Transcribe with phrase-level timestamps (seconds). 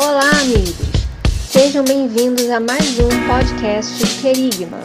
[0.00, 0.76] Olá, amigos!
[1.26, 4.78] Sejam bem-vindos a mais um podcast Querigma.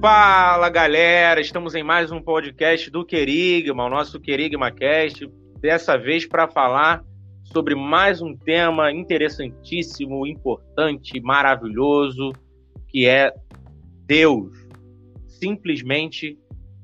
[0.00, 5.28] Fala galera, estamos em mais um podcast do Querigma, o nosso Querigma Cast,
[5.60, 7.02] dessa vez para falar
[7.42, 12.30] sobre mais um tema interessantíssimo, importante, maravilhoso,
[12.86, 13.34] que é
[14.06, 14.61] Deus.
[15.42, 16.38] Simplesmente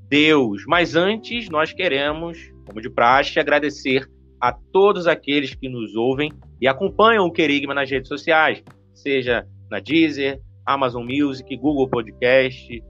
[0.08, 0.64] Deus.
[0.66, 4.04] Mas antes, nós queremos, como de praxe, agradecer
[4.40, 9.78] a todos aqueles que nos ouvem e acompanham o Querigma nas redes sociais, seja na
[9.78, 12.82] Deezer, Amazon Music, Google Podcast,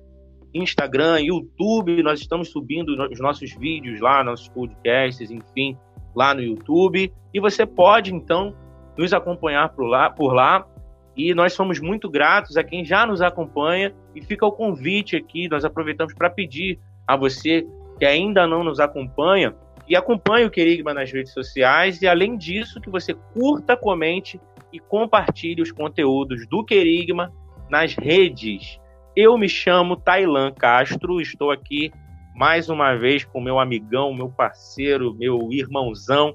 [0.55, 5.77] Instagram, YouTube, nós estamos subindo os nossos vídeos lá, nossos podcasts, enfim,
[6.17, 7.13] lá no YouTube.
[7.35, 8.57] E você pode, então,
[8.97, 10.67] nos acompanhar por lá, por lá.
[11.15, 13.95] E nós somos muito gratos a quem já nos acompanha.
[14.19, 17.65] E fica o convite aqui, nós aproveitamos para pedir a você
[17.99, 19.55] que ainda não nos acompanha,
[19.89, 22.03] e acompanhe o Querigma nas redes sociais.
[22.03, 24.41] E além disso, que você curta, comente
[24.73, 27.33] e compartilhe os conteúdos do Querigma
[27.71, 28.79] nas redes.
[29.15, 31.93] Eu me chamo Tailan Castro, estou aqui
[32.35, 36.35] mais uma vez com meu amigão, meu parceiro, meu irmãozão,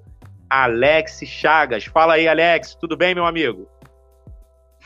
[0.50, 1.86] Alex Chagas.
[1.86, 3.68] Fala aí, Alex, tudo bem, meu amigo?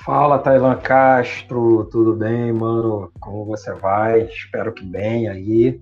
[0.05, 3.11] Fala, Tailan Castro, tudo bem, mano?
[3.19, 4.21] Como você vai?
[4.21, 5.81] Espero que bem aí.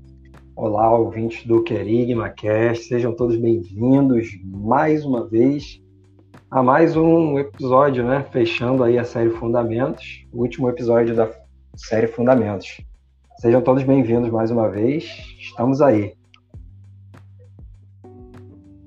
[0.56, 5.80] Olá, ouvintes do Querigma Cast, sejam todos bem-vindos mais uma vez
[6.50, 8.26] a mais um episódio, né?
[8.32, 11.30] Fechando aí a série Fundamentos, o último episódio da
[11.76, 12.82] série Fundamentos.
[13.38, 15.06] Sejam todos bem-vindos mais uma vez.
[15.40, 16.16] Estamos aí.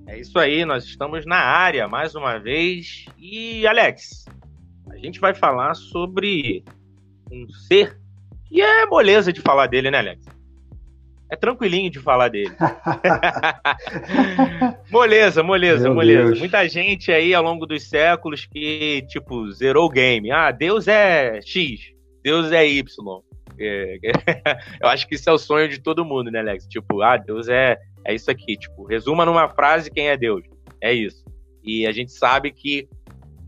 [0.06, 3.04] É isso aí, nós estamos na área mais uma vez.
[3.18, 4.24] E, Alex,
[4.98, 6.64] a gente vai falar sobre
[7.30, 7.96] um ser
[8.46, 10.26] que é moleza de falar dele, né, Alex?
[11.30, 12.50] É tranquilinho de falar dele.
[14.90, 16.24] moleza, moleza, Meu moleza.
[16.24, 16.38] Deus.
[16.38, 20.32] Muita gente aí ao longo dos séculos que, tipo, zerou o game.
[20.32, 21.92] Ah, Deus é X.
[22.24, 23.22] Deus é Y.
[23.60, 23.98] É,
[24.80, 26.66] eu acho que isso é o sonho de todo mundo, né, Alex?
[26.66, 28.56] Tipo, ah, Deus é, é isso aqui.
[28.56, 30.42] Tipo, resuma numa frase quem é Deus.
[30.80, 31.22] É isso.
[31.62, 32.88] E a gente sabe que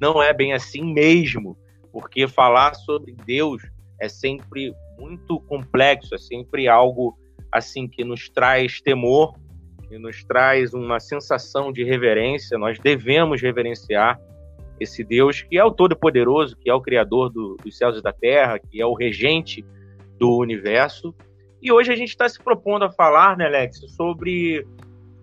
[0.00, 1.56] não é bem assim mesmo,
[1.92, 3.62] porque falar sobre Deus
[4.00, 7.16] é sempre muito complexo, é sempre algo
[7.52, 9.34] assim que nos traz temor,
[9.88, 12.56] que nos traz uma sensação de reverência.
[12.56, 14.18] Nós devemos reverenciar
[14.78, 18.12] esse Deus que é o Todo-Poderoso, que é o Criador do, dos céus e da
[18.12, 19.64] terra, que é o regente
[20.18, 21.14] do universo.
[21.60, 24.66] E hoje a gente está se propondo a falar, né, Alex, sobre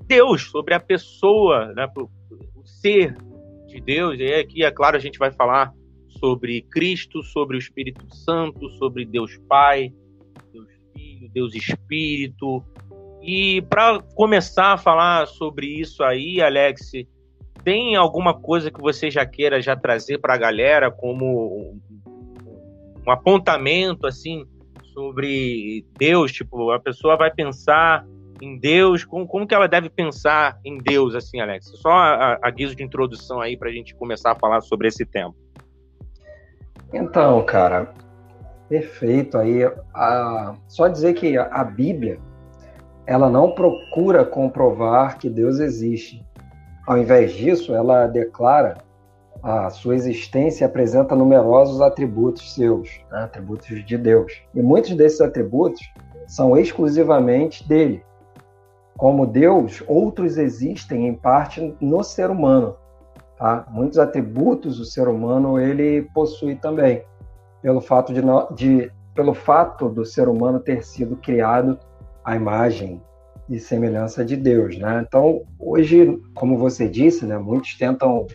[0.05, 3.15] Deus, sobre a pessoa, né, o ser
[3.67, 4.19] de Deus.
[4.19, 5.73] E aqui, é claro, a gente vai falar
[6.19, 9.93] sobre Cristo, sobre o Espírito Santo, sobre Deus Pai,
[10.51, 12.63] Deus Filho, Deus Espírito.
[13.21, 16.91] E para começar a falar sobre isso aí, Alex,
[17.63, 21.77] tem alguma coisa que você já queira já trazer para a galera como
[23.05, 24.45] um apontamento assim
[24.93, 26.31] sobre Deus?
[26.31, 28.05] Tipo, a pessoa vai pensar
[28.41, 31.71] em Deus, como, como que ela deve pensar em Deus, assim, Alex?
[31.75, 35.05] Só a, a guisa de introdução aí para a gente começar a falar sobre esse
[35.05, 35.33] tema.
[36.93, 37.93] Então, cara,
[38.69, 39.63] perfeito aí.
[39.93, 42.19] A, só dizer que a Bíblia
[43.05, 46.25] ela não procura comprovar que Deus existe.
[46.85, 48.77] Ao invés disso, ela declara
[49.41, 53.23] a sua existência e apresenta numerosos atributos seus, né?
[53.23, 54.33] atributos de Deus.
[54.53, 55.81] E muitos desses atributos
[56.27, 58.03] são exclusivamente dele.
[58.97, 62.75] Como Deus, outros existem em parte no ser humano.
[63.37, 63.67] Tá?
[63.69, 67.03] Muitos atributos o ser humano ele possui também,
[67.61, 68.21] pelo fato de,
[68.55, 71.77] de pelo fato do ser humano ter sido criado
[72.25, 73.01] à imagem
[73.49, 75.03] e semelhança de Deus, né?
[75.07, 78.27] Então, hoje, como você disse, né, muitos tentam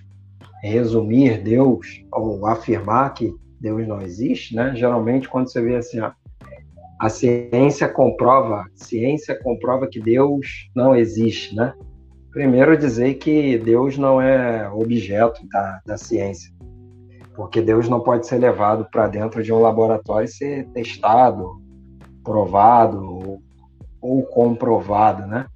[0.62, 4.74] resumir Deus ou afirmar que Deus não existe, né?
[4.74, 6.14] Geralmente, quando você vê assim, a,
[7.02, 11.74] a ciência comprova, ciência comprova que Deus não existe, né?
[12.30, 16.54] Primeiro dizer que Deus não é objeto da, da ciência,
[17.34, 21.60] porque Deus não pode ser levado para dentro de um laboratório e ser testado,
[22.22, 23.40] provado
[24.00, 25.46] ou comprovado, né?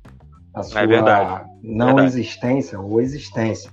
[0.52, 1.48] A sua é verdade.
[1.62, 2.08] não verdade.
[2.08, 3.70] existência ou existência.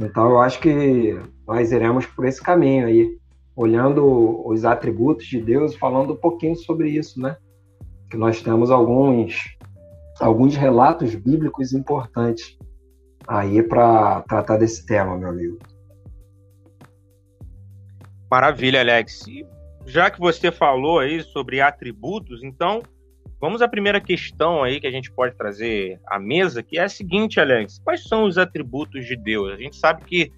[0.00, 3.18] Então eu acho que nós iremos por esse caminho aí,
[3.62, 7.36] olhando os atributos de Deus, falando um pouquinho sobre isso, né?
[8.10, 9.36] Que nós temos alguns
[10.20, 12.56] alguns relatos bíblicos importantes
[13.26, 15.58] aí para tratar desse tema, meu amigo.
[18.30, 19.24] Maravilha, Alex.
[19.84, 22.82] Já que você falou aí sobre atributos, então
[23.40, 26.88] vamos à primeira questão aí que a gente pode trazer à mesa, que é a
[26.88, 29.52] seguinte, Alex: quais são os atributos de Deus?
[29.52, 30.32] A gente sabe que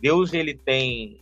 [0.00, 1.20] Deus ele tem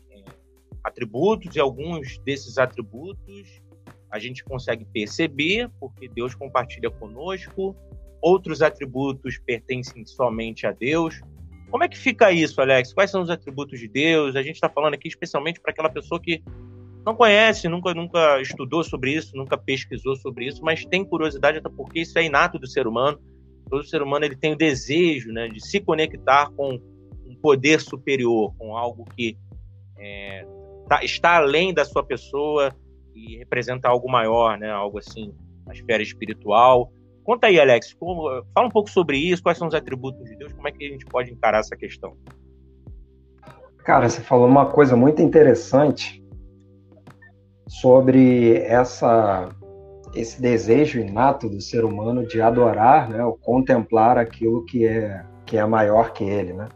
[0.89, 3.63] atributos e alguns desses atributos
[4.11, 7.77] a gente consegue perceber porque Deus compartilha conosco.
[8.21, 11.21] Outros atributos pertencem somente a Deus.
[11.71, 12.93] Como é que fica isso, Alex?
[12.93, 14.35] Quais são os atributos de Deus?
[14.35, 16.43] A gente está falando aqui especialmente para aquela pessoa que
[17.05, 21.69] não conhece, nunca, nunca estudou sobre isso, nunca pesquisou sobre isso, mas tem curiosidade até
[21.69, 23.21] porque isso é inato do ser humano.
[23.71, 26.81] Todo ser humano ele tem o desejo né, de se conectar com
[27.27, 29.37] um poder superior, com algo que
[29.99, 30.47] é,
[30.89, 32.75] tá, está além da sua pessoa
[33.15, 35.35] e representa algo maior, né, algo assim,
[35.67, 36.91] na esfera espiritual.
[37.25, 40.53] Conta aí, Alex, como, fala um pouco sobre isso, quais são os atributos de Deus,
[40.53, 42.17] como é que a gente pode encarar essa questão?
[43.85, 46.25] Cara, você falou uma coisa muito interessante
[47.67, 49.49] sobre essa
[50.15, 55.57] esse desejo inato do ser humano de adorar, né, ou contemplar aquilo que é que
[55.57, 56.69] é maior que ele, né?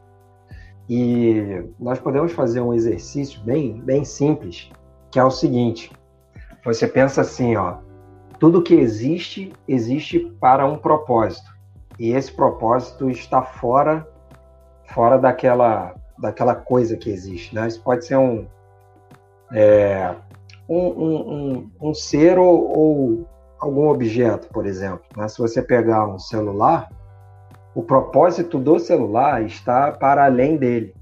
[0.94, 4.70] E nós podemos fazer um exercício bem bem simples,
[5.10, 5.90] que é o seguinte:
[6.62, 7.78] você pensa assim, ó,
[8.38, 11.50] tudo que existe existe para um propósito
[11.98, 14.06] e esse propósito está fora
[14.84, 17.68] fora daquela daquela coisa que existe, né?
[17.68, 18.46] Isso pode ser um
[19.50, 20.14] é,
[20.68, 23.28] um, um, um, ser ou, ou,
[23.58, 25.04] algum objeto, por exemplo.
[25.16, 25.26] Né?
[25.26, 26.90] Se você pegar um celular,
[27.74, 30.94] o propósito do celular está para além dele.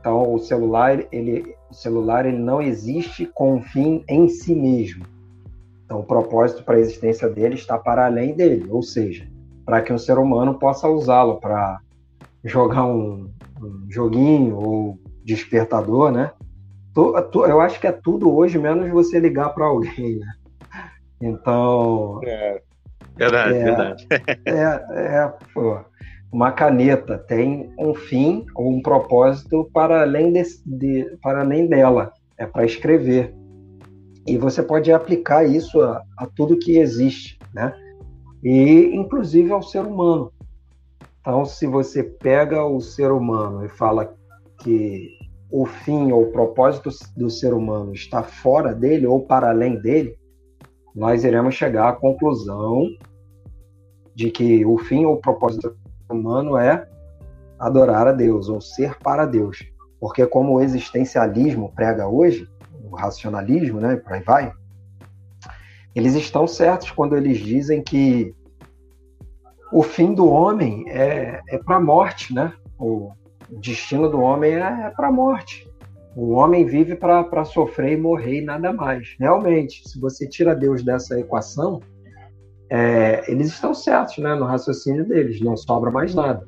[0.00, 5.04] Então, o celular, ele, o celular ele não existe com um fim em si mesmo.
[5.84, 9.28] Então, o propósito para a existência dele está para além dele, ou seja,
[9.64, 11.80] para que um ser humano possa usá-lo para
[12.44, 13.30] jogar um,
[13.62, 16.32] um joguinho ou despertador, né?
[16.94, 20.32] eu acho que é tudo hoje, menos você ligar para alguém, né?
[21.20, 22.20] Então.
[22.24, 22.60] É,
[23.16, 24.06] verdade, é, verdade.
[24.46, 25.78] É, é pô,
[26.32, 32.12] uma caneta tem um fim ou um propósito para além, de, de para além dela,
[32.38, 33.34] é para escrever.
[34.26, 37.74] E você pode aplicar isso a, a tudo que existe, né?
[38.42, 40.32] E inclusive ao ser humano.
[41.20, 44.12] Então, se você pega o ser humano e fala
[44.60, 45.10] que
[45.50, 50.16] o fim ou o propósito do ser humano está fora dele ou para além dele,
[50.94, 52.86] nós iremos chegar à conclusão
[54.14, 55.76] de que o fim ou propósito
[56.08, 56.86] humano é
[57.58, 59.64] adorar a Deus ou ser para Deus.
[59.98, 62.48] Porque como o existencialismo prega hoje,
[62.84, 64.52] o racionalismo, né, por aí vai,
[65.94, 68.34] eles estão certos quando eles dizem que
[69.72, 72.52] o fim do homem é, é para a morte, né?
[72.78, 73.12] O,
[73.50, 75.70] o destino do homem é, é para a morte.
[76.14, 79.16] O homem vive para sofrer e morrer e nada mais.
[79.18, 81.80] Realmente, se você tira Deus dessa equação,
[82.70, 86.46] é, eles estão certos né, no raciocínio deles, não sobra mais nada.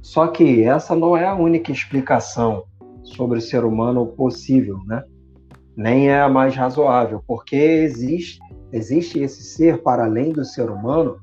[0.00, 2.64] Só que essa não é a única explicação
[3.02, 5.04] sobre o ser humano possível, né?
[5.76, 8.38] nem é a mais razoável, porque existe,
[8.72, 11.18] existe esse ser para além do ser humano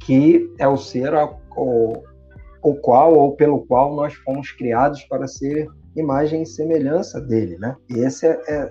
[0.00, 5.68] que é o ser ao, o qual ou pelo qual nós fomos criados para ser
[5.96, 7.76] imagem e semelhança dele, né?
[7.88, 8.70] Esse é, é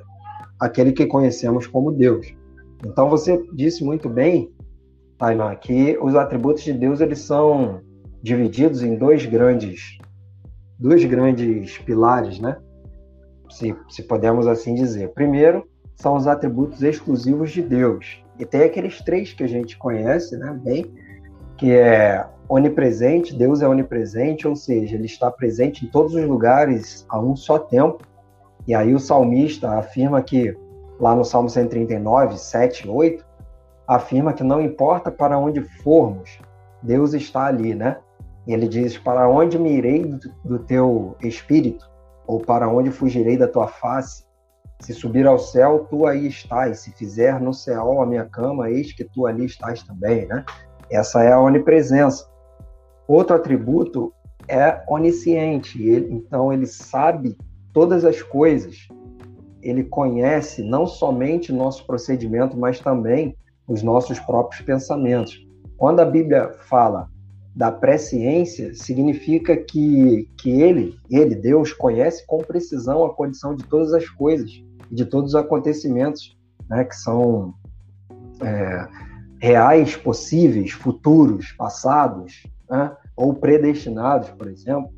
[0.59, 2.33] aquele que conhecemos como Deus.
[2.85, 4.51] Então você disse muito bem,
[5.17, 7.81] Tainá, que os atributos de Deus eles são
[8.21, 9.97] divididos em dois grandes,
[10.79, 12.57] dois grandes pilares, né?
[13.49, 15.09] Se, se podemos assim dizer.
[15.09, 20.35] Primeiro são os atributos exclusivos de Deus e tem aqueles três que a gente conhece,
[20.37, 20.59] né?
[20.63, 20.91] Bem,
[21.61, 27.05] que é onipresente, Deus é onipresente, ou seja, ele está presente em todos os lugares
[27.07, 27.99] a um só tempo.
[28.65, 30.57] E aí o salmista afirma que,
[30.99, 33.23] lá no Salmo 139, 7 e 8,
[33.87, 36.39] afirma que não importa para onde formos,
[36.81, 37.97] Deus está ali, né?
[38.47, 40.03] E ele diz: Para onde me irei
[40.43, 41.87] do teu espírito?
[42.25, 44.25] Ou para onde fugirei da tua face?
[44.79, 46.79] Se subir ao céu, tu aí estás.
[46.79, 50.43] Se fizer no céu a minha cama, eis que tu ali estás também, né?
[50.91, 52.29] Essa é a onipresença.
[53.07, 54.13] Outro atributo
[54.47, 57.37] é onisciente, ele, então ele sabe
[57.73, 58.87] todas as coisas.
[59.61, 63.35] Ele conhece não somente nosso procedimento, mas também
[63.67, 65.47] os nossos próprios pensamentos.
[65.77, 67.09] Quando a Bíblia fala
[67.55, 73.93] da presciência, significa que, que ele, ele, Deus, conhece com precisão a condição de todas
[73.93, 74.51] as coisas
[74.91, 76.37] de todos os acontecimentos
[76.69, 77.53] né, que são
[78.41, 78.87] é,
[79.41, 82.95] reais, possíveis, futuros, passados, né?
[83.15, 84.93] ou predestinados, por exemplo,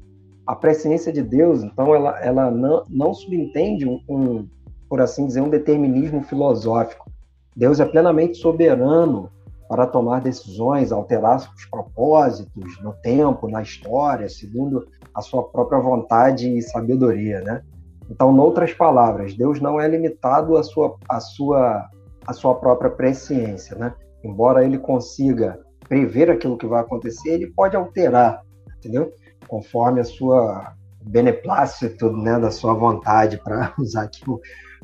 [0.46, 4.48] a presciência de Deus, então, ela, ela não, não subentende um, um
[4.90, 7.10] por assim dizer, um determinismo filosófico.
[7.56, 9.30] Deus é plenamente soberano
[9.70, 14.86] para tomar decisões, alterar os propósitos no tempo, na história, segundo
[15.16, 17.64] a sua própria vontade e sabedoria, né?
[18.10, 21.90] Então, outras palavras, Deus não é limitado à sua, à sua,
[22.28, 23.94] à sua própria presciência, né?
[24.24, 28.42] Embora ele consiga prever aquilo que vai acontecer, ele pode alterar,
[28.78, 29.12] entendeu?
[29.48, 34.40] Conforme a sua beneplácito, né, da sua vontade, para usar aqui um,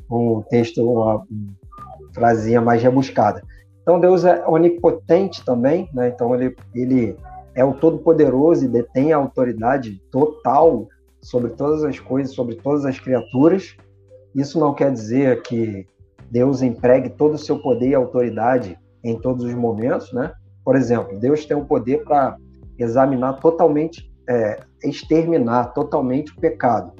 [0.09, 1.25] um texto, uma,
[2.13, 3.41] frasinha mais rebuscada.
[3.81, 6.09] Então Deus é onipotente também, né?
[6.09, 7.17] Então ele, ele
[7.55, 10.87] é o todo-poderoso e detém a autoridade total
[11.21, 13.75] sobre todas as coisas, sobre todas as criaturas.
[14.35, 15.87] Isso não quer dizer que
[16.29, 20.33] Deus empregue todo o seu poder e autoridade em todos os momentos, né?
[20.63, 22.37] Por exemplo, Deus tem o poder para
[22.77, 26.93] examinar totalmente, é, exterminar totalmente o pecado,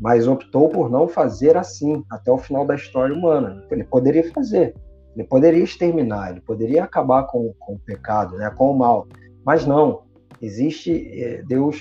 [0.00, 3.64] mas optou por não fazer assim até o final da história humana.
[3.70, 4.74] Ele poderia fazer,
[5.14, 9.06] ele poderia exterminar, ele poderia acabar com, com o pecado, né, com o mal,
[9.44, 10.02] mas não.
[10.40, 11.80] Existe é, Deus,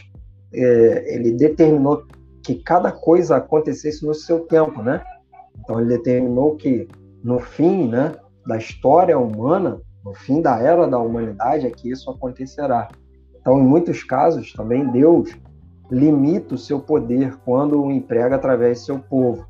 [0.54, 2.04] é, ele determinou
[2.44, 5.04] que cada coisa acontecesse no seu tempo, né?
[5.60, 6.88] Então ele determinou que
[7.24, 8.14] no fim, né,
[8.46, 12.90] da história humana, no fim da era da humanidade, é que isso acontecerá.
[13.40, 15.36] Então, em muitos casos, também Deus
[15.90, 19.46] limita o seu poder quando o emprega através do seu povo.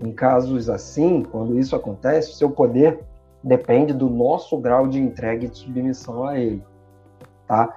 [0.00, 3.00] Em casos assim, quando isso acontece, o seu poder
[3.42, 6.62] depende do nosso grau de entrega e de submissão a ele,
[7.46, 7.76] tá?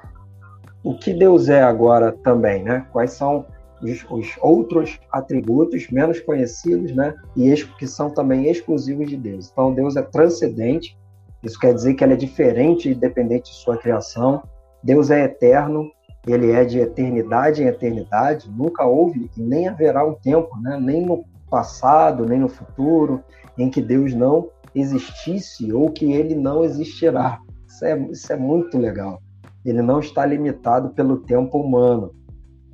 [0.83, 2.85] O que Deus é agora também, né?
[2.91, 3.45] Quais são
[3.85, 7.13] os, os outros atributos menos conhecidos, né?
[7.35, 9.49] E que são também exclusivos de Deus.
[9.51, 10.97] Então, Deus é transcendente.
[11.43, 14.43] Isso quer dizer que ele é diferente e dependente de sua criação.
[14.83, 15.89] Deus é eterno.
[16.27, 18.49] Ele é de eternidade em eternidade.
[18.49, 20.79] Nunca houve e nem haverá um tempo, né?
[20.81, 23.23] Nem no passado, nem no futuro,
[23.57, 27.39] em que Deus não existisse ou que ele não existirá.
[27.67, 29.21] Isso é, isso é muito legal.
[29.63, 32.13] Ele não está limitado pelo tempo humano.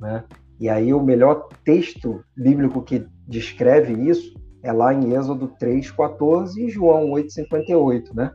[0.00, 0.24] Né?
[0.62, 6.70] E aí, o melhor texto bíblico que descreve isso é lá em Êxodo 3,14 e
[6.70, 8.14] João 8,58.
[8.14, 8.30] Né?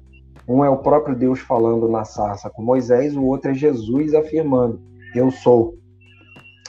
[0.45, 4.81] Um é o próprio Deus falando na sarça com Moisés, o outro é Jesus afirmando:
[5.15, 5.75] Eu sou.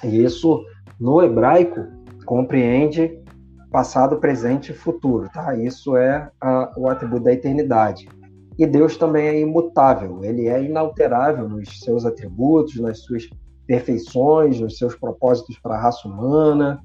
[0.04, 0.64] E isso,
[1.00, 1.88] no hebraico,
[2.24, 3.20] compreende
[3.68, 5.56] passado, presente e futuro, tá?
[5.56, 8.08] Isso é a, o atributo da eternidade.
[8.56, 13.28] E Deus também é imutável, ele é inalterável nos seus atributos, nas suas
[13.68, 16.80] perfeições, nos seus propósitos para a raça humana.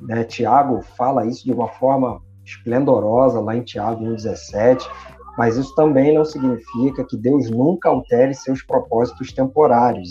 [0.00, 0.22] Né?
[0.24, 4.88] Tiago fala isso de uma forma esplendorosa lá em Tiago 1,17,
[5.36, 10.08] mas isso também não significa que Deus nunca altere seus propósitos temporários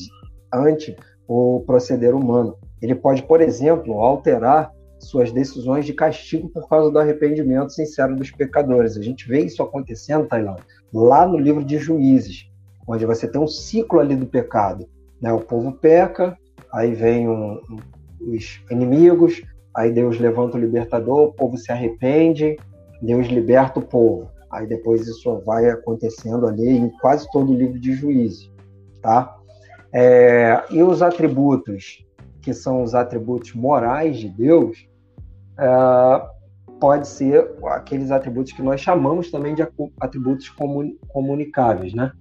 [0.53, 0.95] ante
[1.27, 2.57] o proceder humano.
[2.81, 8.31] Ele pode, por exemplo, alterar suas decisões de castigo por causa do arrependimento sincero dos
[8.31, 8.97] pecadores.
[8.97, 12.49] A gente vê isso acontecendo, Tailândia, lá no livro de Juízes,
[12.85, 14.85] onde você tem um ciclo ali do pecado.
[15.21, 15.31] Né?
[15.31, 16.37] O povo peca,
[16.71, 19.41] aí vem um, um, os inimigos,
[19.75, 22.57] aí Deus levanta o libertador, o povo se arrepende,
[23.01, 24.29] Deus liberta o povo.
[24.51, 28.51] Aí depois isso vai acontecendo ali em quase todo o livro de Juízes,
[29.01, 29.35] tá?
[29.93, 32.05] É, e os atributos,
[32.41, 34.87] que são os atributos morais de Deus,
[35.59, 36.27] uh,
[36.79, 39.67] pode ser aqueles atributos que nós chamamos também de
[39.99, 40.49] atributos
[41.07, 42.11] comunicáveis, né?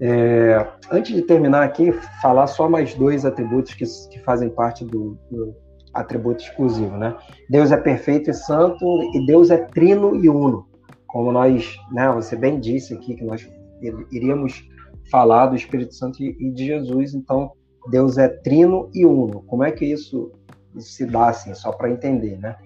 [0.00, 1.92] É, antes de terminar aqui,
[2.22, 5.54] falar só mais dois atributos que, que fazem parte do, do,
[5.92, 7.16] atributo exclusivo, né?
[7.48, 10.66] Deus é perfeito e santo e Deus é trino e uno,
[11.06, 12.10] como nós, né?
[12.12, 13.46] Você bem disse aqui que nós
[14.10, 14.64] iríamos
[15.10, 17.52] falar do Espírito Santo e de Jesus, então
[17.90, 19.42] Deus é trino e uno.
[19.42, 20.30] Como é que isso
[20.78, 22.56] se dá assim, só para entender, né?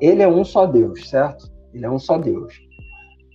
[0.00, 1.50] Ele é um só Deus, certo?
[1.74, 2.58] Ele é um só Deus.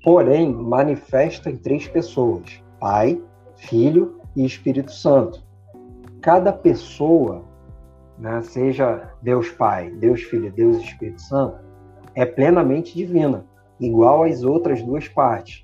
[0.04, 3.22] Porém, manifesta em três pessoas: Pai,
[3.68, 5.44] Filho e Espírito Santo.
[6.22, 7.44] Cada pessoa,
[8.18, 11.60] né, seja Deus Pai, Deus Filho, Deus Espírito Santo,
[12.16, 13.46] é plenamente divina,
[13.80, 15.62] igual às outras duas partes.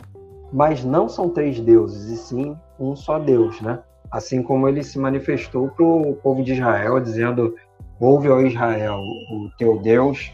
[0.52, 3.80] Mas não são três deuses, e sim um só Deus, né?
[4.12, 7.56] Assim como ele se manifestou para o povo de Israel, dizendo:
[8.00, 10.34] Ouve, ó Israel, o teu Deus.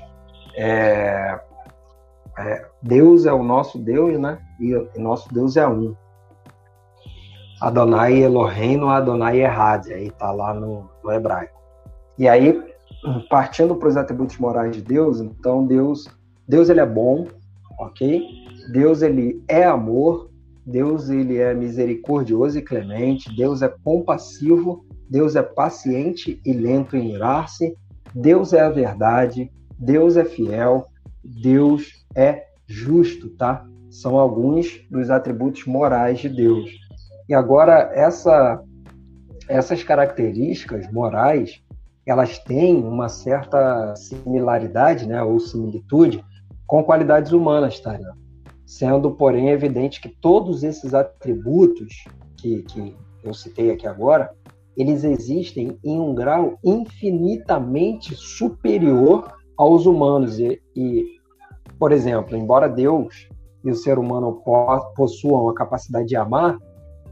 [0.55, 1.39] É,
[2.39, 4.39] é, Deus é o nosso Deus, né?
[4.59, 5.95] E o nosso Deus é um.
[7.59, 11.59] Adonai Elohim, Adonai Errad, aí tá lá no, no hebraico.
[12.17, 12.61] E aí,
[13.29, 16.07] partindo para os atributos morais de Deus, então Deus,
[16.47, 17.27] Deus ele é bom,
[17.79, 18.23] ok?
[18.71, 20.29] Deus ele é amor,
[20.65, 27.13] Deus ele é misericordioso e clemente, Deus é compassivo Deus é paciente e lento em
[27.13, 27.77] irar-se,
[28.13, 30.87] Deus é a verdade, Deus é fiel,
[31.23, 33.65] Deus é justo, tá?
[33.89, 36.69] São alguns dos atributos morais de Deus.
[37.27, 38.63] E agora essa
[39.47, 41.61] essas características morais,
[42.05, 46.23] elas têm uma certa similaridade, né, ou similitude
[46.65, 47.97] com qualidades humanas, tá?
[48.65, 52.03] Sendo, porém, evidente que todos esses atributos
[52.35, 54.29] que, que eu citei aqui agora,
[54.75, 60.37] eles existem em um grau infinitamente superior aos humanos.
[60.39, 61.05] E, e
[61.79, 63.27] por exemplo, embora Deus
[63.63, 64.41] e o ser humano
[64.95, 66.57] possuam a capacidade de amar,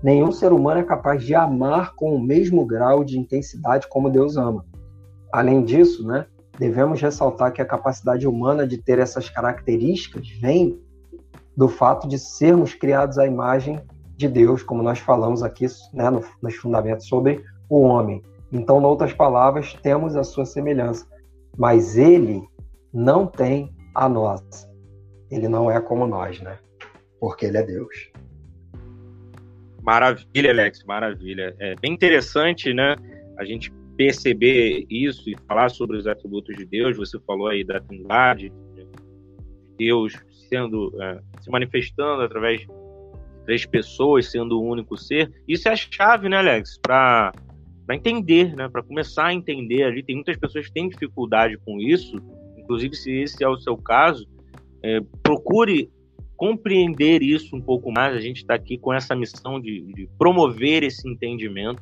[0.05, 4.37] nenhum ser humano é capaz de amar com o mesmo grau de intensidade como Deus
[4.37, 4.63] ama.
[5.33, 6.27] Além disso, né,
[6.59, 10.79] devemos ressaltar que a capacidade humana de ter essas características vem
[11.57, 13.81] do fato de sermos criados à imagem
[14.15, 18.21] de Deus, como nós falamos aqui né, no, nos fundamentos sobre o homem.
[18.51, 21.07] Então, em outras palavras, temos a sua semelhança,
[21.57, 22.47] mas ele
[22.93, 24.71] não tem a nossa.
[25.31, 26.59] Ele não é como nós, né?
[27.19, 28.11] Porque ele é Deus.
[29.85, 31.55] Maravilha, Alex, maravilha.
[31.59, 32.95] É bem interessante, né?
[33.37, 36.97] A gente perceber isso e falar sobre os atributos de Deus.
[36.97, 38.87] Você falou aí da trindade, de
[39.77, 40.13] Deus
[40.49, 42.67] sendo é, se manifestando através de
[43.45, 45.31] três pessoas, sendo o um único ser.
[45.47, 47.31] Isso é a chave, né, Alex, para
[47.85, 48.67] para entender, né?
[48.67, 50.01] Para começar a entender ali.
[50.01, 52.17] Tem muitas pessoas que têm dificuldade com isso.
[52.57, 54.27] Inclusive, se esse é o seu caso,
[54.81, 55.91] é, procure
[56.35, 58.15] compreender isso um pouco mais.
[58.15, 61.81] A gente está aqui com essa missão de, de, promover esse entendimento,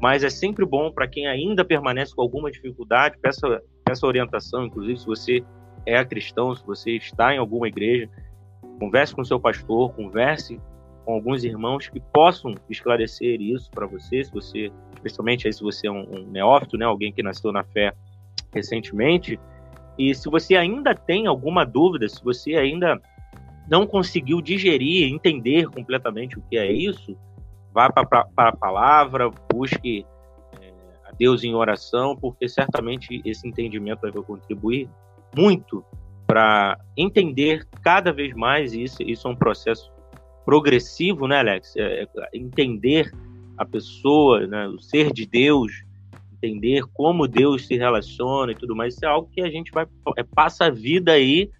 [0.00, 4.98] mas é sempre bom para quem ainda permanece com alguma dificuldade, peça, peça orientação, inclusive
[4.98, 5.44] se você
[5.86, 8.08] é cristão, se você está em alguma igreja,
[8.78, 10.60] converse com seu pastor, converse
[11.04, 15.86] com alguns irmãos que possam esclarecer isso para você, se você, especialmente aí se você
[15.86, 17.92] é um, um neófito, né, alguém que nasceu na fé
[18.52, 19.38] recentemente,
[19.98, 23.00] e se você ainda tem alguma dúvida, se você ainda
[23.68, 27.16] não conseguiu digerir, entender completamente o que é isso,
[27.72, 30.06] vá para a palavra, busque
[30.60, 30.72] é,
[31.06, 34.88] a Deus em oração, porque certamente esse entendimento vai contribuir
[35.36, 35.84] muito
[36.26, 39.02] para entender cada vez mais isso.
[39.02, 39.90] Isso é um processo
[40.44, 41.74] progressivo, né, Alex?
[41.76, 43.10] É, é, entender
[43.56, 45.84] a pessoa, né, o ser de Deus,
[46.32, 48.94] entender como Deus se relaciona e tudo mais.
[48.94, 51.50] Isso é algo que a gente vai é, passa a vida aí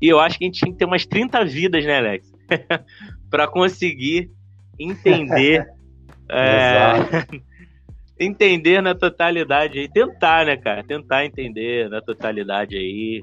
[0.00, 2.32] e eu acho que a gente tinha que ter umas 30 vidas, né, Alex?
[3.30, 4.30] para conseguir
[4.78, 5.66] entender.
[6.28, 7.40] é,
[8.18, 9.88] entender na totalidade aí.
[9.88, 10.82] Tentar, né, cara?
[10.82, 13.22] Tentar entender na totalidade aí.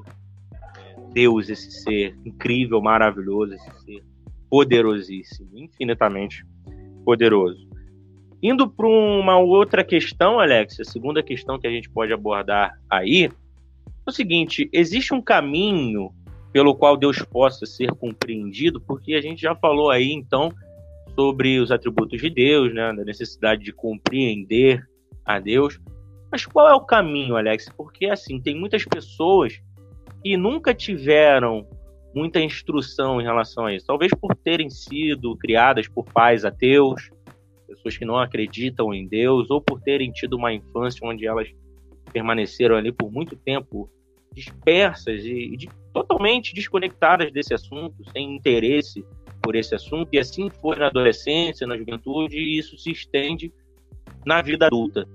[1.12, 4.04] Deus, esse ser incrível, maravilhoso, esse ser
[4.50, 6.44] poderosíssimo, infinitamente
[7.04, 7.68] poderoso.
[8.42, 13.24] Indo para uma outra questão, Alex, a segunda questão que a gente pode abordar aí
[13.26, 13.30] é
[14.06, 16.12] o seguinte: existe um caminho
[16.52, 20.52] pelo qual Deus possa ser compreendido, porque a gente já falou aí então
[21.14, 24.82] sobre os atributos de Deus, né, da necessidade de compreender
[25.24, 25.78] a Deus.
[26.30, 27.68] Mas qual é o caminho, Alex?
[27.76, 29.60] Porque assim, tem muitas pessoas
[30.22, 31.66] que nunca tiveram
[32.14, 33.86] muita instrução em relação a isso.
[33.86, 37.10] Talvez por terem sido criadas por pais ateus,
[37.66, 41.48] pessoas que não acreditam em Deus, ou por terem tido uma infância onde elas
[42.12, 43.90] permaneceram ali por muito tempo
[44.38, 49.04] dispersas e, e totalmente desconectadas desse assunto, sem interesse
[49.42, 53.52] por esse assunto, e assim foi na adolescência, na juventude, e isso se estende
[54.24, 55.08] na vida adulta.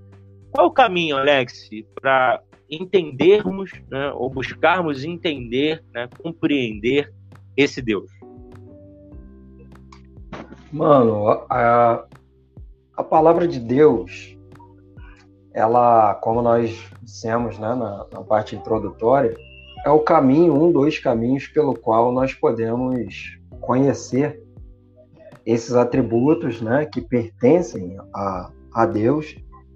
[0.51, 7.13] Qual o caminho, Alex, para entendermos, né, ou buscarmos entender, né, compreender
[7.55, 8.09] esse Deus?
[10.71, 12.05] Mano, a,
[12.95, 14.36] a palavra de Deus,
[15.53, 19.35] ela, como nós dissemos né, na, na parte introdutória,
[19.85, 24.41] é o caminho, um dos caminhos pelo qual nós podemos conhecer
[25.45, 29.35] esses atributos né, que pertencem a, a Deus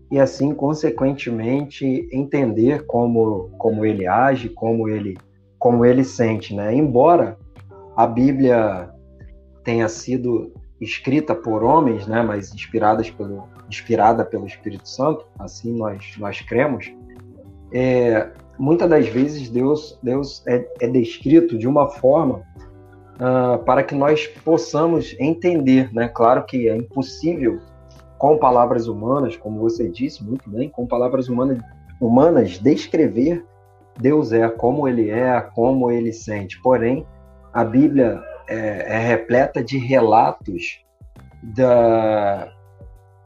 [0.10, 5.18] e assim, consequentemente, entender como, como ele age, como ele,
[5.60, 6.56] como ele sente.
[6.56, 6.74] Né?
[6.74, 7.38] Embora
[7.96, 8.90] a Bíblia
[9.66, 16.16] tenha sido escrita por homens, né, mas inspiradas pelo, inspirada pelo Espírito Santo, assim nós,
[16.18, 16.94] nós cremos,
[17.74, 22.44] é, muitas das vezes Deus, Deus é, é descrito de uma forma
[23.16, 25.94] uh, para que nós possamos entender.
[25.94, 26.08] Né?
[26.08, 27.60] Claro que é impossível
[28.18, 31.60] com palavras humanas, como você disse muito bem, com palavras humanas,
[32.00, 33.46] humanas descrever
[34.00, 36.60] Deus é, como ele é, como ele sente.
[36.62, 37.06] Porém,
[37.54, 40.84] a Bíblia é, é repleta de relatos
[41.44, 42.52] da,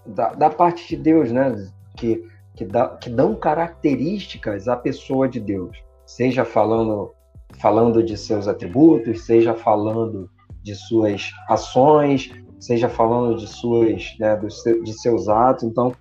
[0.05, 1.69] da, da, parte de Deus, né?
[1.95, 2.23] Que
[2.55, 7.12] que, dá, que dão características à pessoa de Deus, seja falando
[7.60, 10.29] falando de seus atributos, seja falando
[10.63, 15.63] de suas ações, seja falando de suas, né, de seus atos.
[15.63, 15.93] Então,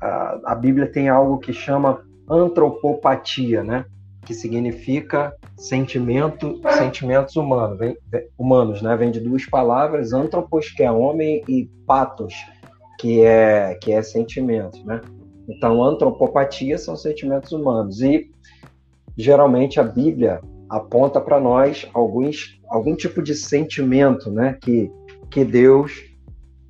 [0.00, 3.84] a, a Bíblia tem algo que chama antropopatia, né?
[4.24, 7.96] Que significa sentimento, sentimentos humanos, vem,
[8.38, 8.96] humanos, né?
[8.96, 12.34] Vem de duas palavras, antropos, que é homem, e patos,
[12.98, 15.00] que é que é sentimento, né?
[15.48, 18.30] Então, antropopatia são sentimentos humanos e
[19.16, 24.58] geralmente a Bíblia aponta para nós alguns algum tipo de sentimento, né?
[24.60, 24.90] Que
[25.30, 25.92] que Deus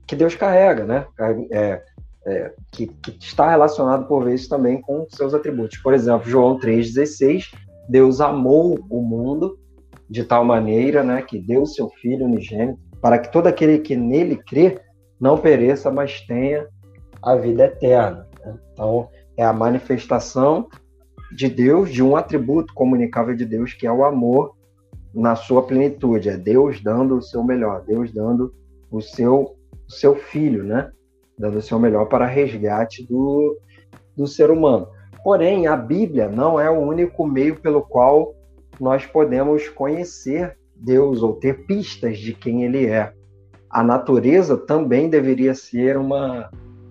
[0.06, 1.06] que Deus carrega, né?
[1.50, 1.82] É,
[2.26, 5.78] é, que, que, está relacionado por vezes também com seus atributos.
[5.78, 7.52] Por exemplo, João 3,16,
[7.88, 9.58] Deus amou o mundo
[10.08, 14.36] de tal maneira né, que deu seu Filho unigênito para que todo aquele que nele
[14.36, 14.80] crê
[15.20, 16.66] não pereça, mas tenha
[17.22, 18.26] a vida eterna.
[18.44, 18.58] Né?
[18.72, 20.68] Então, é a manifestação
[21.34, 24.54] de Deus, de um atributo comunicável de Deus, que é o amor
[25.12, 26.28] na sua plenitude.
[26.28, 28.54] É Deus dando o seu melhor, Deus dando
[28.90, 29.54] o seu,
[29.86, 30.90] o seu filho, né?
[31.38, 33.58] Dando o seu melhor para resgate do,
[34.16, 34.88] do ser humano.
[35.22, 38.34] Porém, a Bíblia não é o único meio pelo qual
[38.78, 43.12] nós podemos conhecer Deus ou ter pistas de quem Ele é.
[43.70, 46.50] A natureza também deveria ser uma,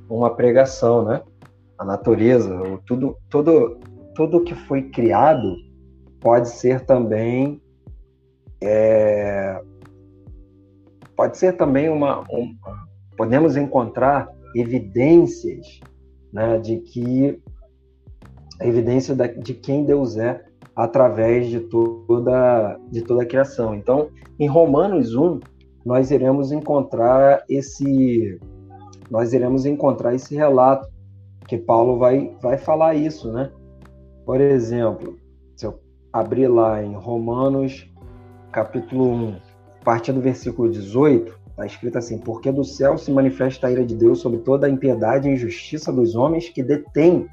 [0.10, 1.22] uma pregação, né?
[1.78, 3.78] A natureza, tudo, tudo,
[4.16, 5.56] tudo que foi criado
[6.20, 7.62] pode ser também
[8.62, 9.62] é,
[11.16, 12.56] pode ser também uma, um,
[13.18, 15.80] podemos encontrar evidências
[16.32, 17.40] né, de que
[18.60, 20.44] a evidência de quem Deus é
[20.76, 23.76] através de toda de toda a criação.
[23.76, 25.40] Então, em Romanos 1,
[25.86, 28.40] nós iremos encontrar esse
[29.10, 30.88] nós iremos encontrar esse relato
[31.48, 33.52] que Paulo vai vai falar isso, né?
[34.26, 35.18] Por exemplo,
[35.56, 35.80] se eu
[36.12, 37.90] abrir lá em Romanos
[38.52, 39.36] capítulo 1,
[39.82, 43.86] a partir do versículo 18, Está escrito assim: Porque do céu se manifesta a ira
[43.86, 47.30] de Deus sobre toda a impiedade e injustiça dos homens que detêm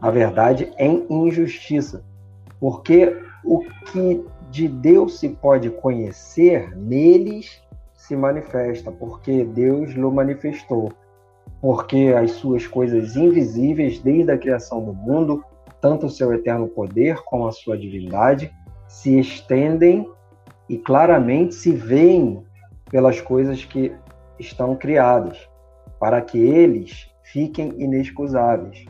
[0.00, 2.04] a verdade em injustiça.
[2.58, 7.62] Porque o que de Deus se pode conhecer, neles
[7.94, 10.90] se manifesta, porque Deus lo manifestou.
[11.60, 15.44] Porque as suas coisas invisíveis, desde a criação do mundo,
[15.80, 18.52] tanto o seu eterno poder como a sua divindade,
[18.88, 20.08] se estendem
[20.68, 22.44] e claramente se veem
[22.90, 23.92] pelas coisas que
[24.38, 25.38] estão criadas,
[25.98, 28.84] para que eles fiquem inexcusáveis.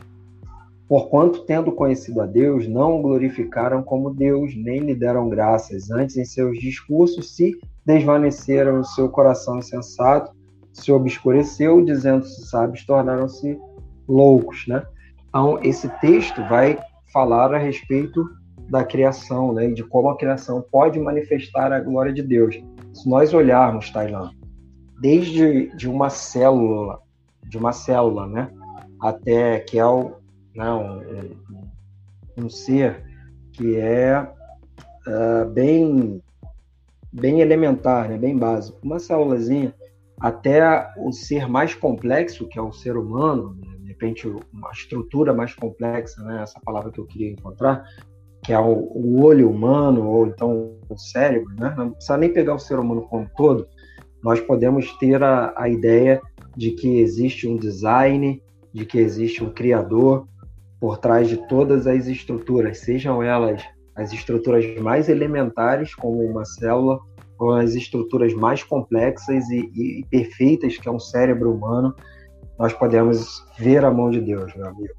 [0.87, 5.91] Porquanto, tendo conhecido a Deus, não o glorificaram como Deus, nem lhe deram graças.
[5.91, 10.31] Antes, em seus discursos, se desvaneceram o seu coração insensato,
[10.73, 13.59] se obscureceu, dizendo-se sábios, tornaram-se
[14.07, 14.83] loucos, né?
[15.27, 16.79] Então, esse texto vai
[17.13, 18.27] falar a respeito
[18.69, 22.59] da criação, né, de como a criação pode manifestar a glória de Deus.
[22.99, 24.29] Se nós olharmos, Tailã,
[24.99, 26.99] desde de uma célula,
[27.47, 28.51] de uma célula, né,
[28.99, 30.15] até que é o,
[30.53, 33.01] né, um, um ser
[33.53, 36.21] que é uh, bem
[37.13, 39.73] bem elementar, né, bem básico, uma célulazinha
[40.19, 45.33] até o ser mais complexo, que é o ser humano, né, de repente uma estrutura
[45.33, 47.85] mais complexa, né, essa palavra que eu queria encontrar,
[48.49, 51.71] que é o, o, olho humano, ou então o cérebro, né?
[51.77, 53.67] não precisa nem pegar o ser humano como todo,
[54.23, 56.19] nós podemos ter a, a ideia
[56.57, 58.41] de que existe um design,
[58.73, 60.27] de que existe um criador
[60.79, 63.61] por trás de todas as estruturas, sejam elas
[63.95, 66.99] as estruturas mais elementares, como uma célula,
[67.37, 71.93] ou as estruturas mais complexas e, e, perfeitas, que é um cérebro humano,
[72.57, 74.95] nós podemos ver a mão de Deus, meu amigo.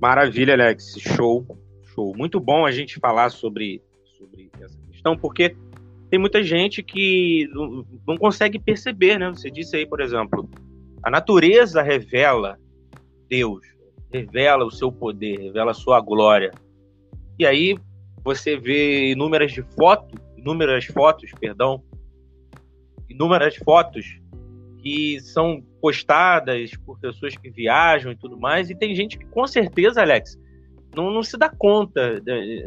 [0.00, 0.94] Maravilha, Alex.
[0.98, 1.46] Show.
[1.94, 2.12] Show.
[2.16, 3.80] Muito bom a gente falar sobre,
[4.18, 5.56] sobre essa questão, porque
[6.10, 9.30] tem muita gente que não, não consegue perceber, né?
[9.30, 10.48] Você disse aí, por exemplo,
[11.02, 12.58] a natureza revela
[13.28, 13.62] Deus,
[14.12, 16.52] revela o seu poder, revela a sua glória.
[17.38, 17.76] E aí
[18.22, 21.82] você vê inúmeras de fotos, inúmeras fotos, perdão,
[23.08, 24.20] inúmeras fotos
[24.78, 29.46] que são postadas por pessoas que viajam e tudo mais, e tem gente que com
[29.46, 30.38] certeza, Alex,
[30.94, 32.20] não, não se dá conta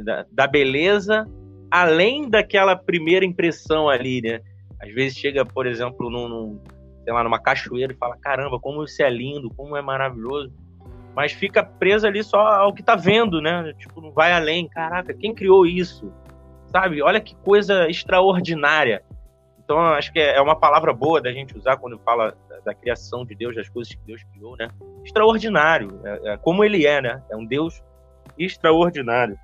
[0.03, 1.25] da, da, beleza
[1.69, 4.39] além daquela primeira impressão ali, né?
[4.81, 6.61] Às vezes chega, por exemplo, num, num,
[7.03, 10.53] sei lá, numa cachoeira e fala, caramba, como isso é lindo, como é maravilhoso.
[11.15, 13.73] Mas fica preso ali só ao que tá vendo, né?
[13.79, 14.67] Tipo, não vai além.
[14.67, 16.13] Caraca, quem criou isso?
[16.67, 17.01] Sabe?
[17.01, 19.03] Olha que coisa extraordinária.
[19.63, 23.25] Então, acho que é uma palavra boa da gente usar quando fala da, da criação
[23.25, 24.69] de Deus, das coisas que Deus criou, né?
[25.03, 25.99] Extraordinário.
[26.05, 27.21] É, é como ele é, né?
[27.29, 27.81] É um Deus
[28.37, 29.37] extraordinário.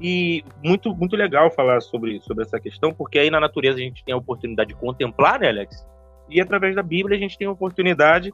[0.00, 4.04] E muito, muito legal falar sobre, sobre essa questão, porque aí na natureza a gente
[4.04, 5.84] tem a oportunidade de contemplar, né, Alex?
[6.28, 8.32] E através da Bíblia a gente tem a oportunidade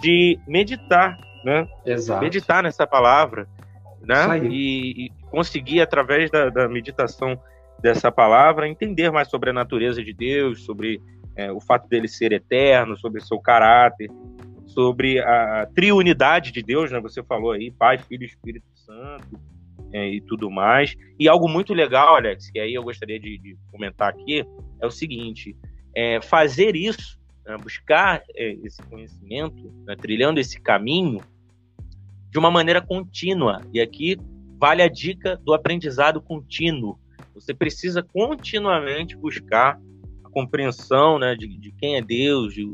[0.00, 1.66] de meditar, né?
[1.84, 2.22] Exato.
[2.22, 3.48] Meditar nessa palavra,
[4.02, 4.38] né?
[4.38, 7.38] E, e, conseguir, através da, da, meditação
[7.80, 11.00] dessa palavra, entender mais sobre a natureza de Deus, sobre
[11.36, 14.10] é, o fato dele ser eterno, sobre seu caráter,
[14.72, 17.00] sobre a triunidade de Deus, né?
[17.00, 19.40] Você falou aí, Pai, Filho e Espírito Santo
[19.92, 20.96] é, e tudo mais.
[21.18, 24.44] E algo muito legal, Alex, que aí eu gostaria de, de comentar aqui,
[24.80, 25.56] é o seguinte:
[25.94, 31.20] é, fazer isso, né, buscar é, esse conhecimento, né, trilhando esse caminho
[32.30, 33.60] de uma maneira contínua.
[33.72, 34.16] E aqui
[34.58, 36.98] vale a dica do aprendizado contínuo.
[37.34, 39.80] Você precisa continuamente buscar
[40.24, 42.64] a compreensão né, de, de quem é Deus, de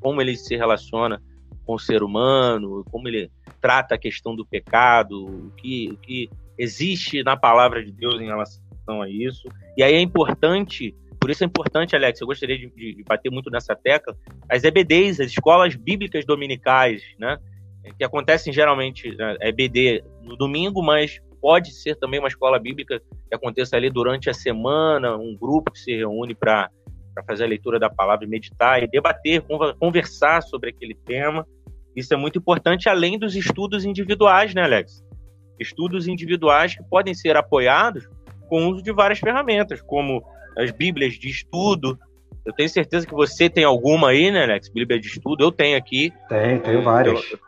[0.00, 1.22] como ele se relaciona
[1.68, 6.30] com o ser humano, como ele trata a questão do pecado, o que, o que
[6.56, 9.46] existe na palavra de Deus em relação a isso.
[9.76, 13.50] E aí é importante, por isso é importante, Alex, eu gostaria de, de bater muito
[13.50, 14.16] nessa tecla,
[14.48, 17.36] as EBDs, as escolas bíblicas dominicais, né?
[17.98, 23.34] Que acontecem geralmente, né, EBD no domingo, mas pode ser também uma escola bíblica que
[23.34, 26.70] aconteça ali durante a semana, um grupo que se reúne para
[27.22, 29.42] fazer a leitura da palavra e meditar e debater,
[29.78, 31.46] conversar sobre aquele tema.
[31.94, 35.04] Isso é muito importante, além dos estudos individuais, né, Alex?
[35.58, 38.08] Estudos individuais que podem ser apoiados
[38.48, 40.22] com o uso de várias ferramentas, como
[40.56, 41.98] as bíblias de estudo.
[42.44, 44.68] Eu tenho certeza que você tem alguma aí, né, Alex?
[44.68, 46.12] Bíblia de estudo, eu tenho aqui.
[46.28, 47.30] Tem, tenho várias.
[47.30, 47.38] Eu,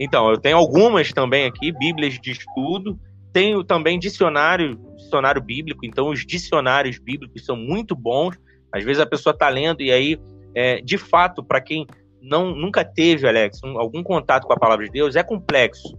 [0.00, 2.98] então, eu tenho algumas também aqui, bíblias de estudo.
[3.32, 5.84] Tenho também dicionário, dicionário bíblico.
[5.84, 8.36] Então, os dicionários bíblicos são muito bons.
[8.72, 10.18] Às vezes a pessoa está lendo e aí,
[10.54, 11.86] é, de fato, para quem
[12.20, 15.98] não nunca teve, Alex, um, algum contato com a palavra de Deus, é complexo.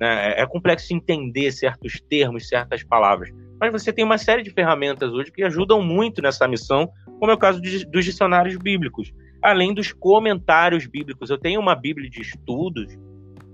[0.00, 0.32] Né?
[0.32, 3.30] É, é complexo entender certos termos, certas palavras.
[3.60, 7.34] Mas você tem uma série de ferramentas hoje que ajudam muito nessa missão, como é
[7.34, 11.30] o caso de, dos dicionários bíblicos, além dos comentários bíblicos.
[11.30, 12.96] Eu tenho uma Bíblia de estudos,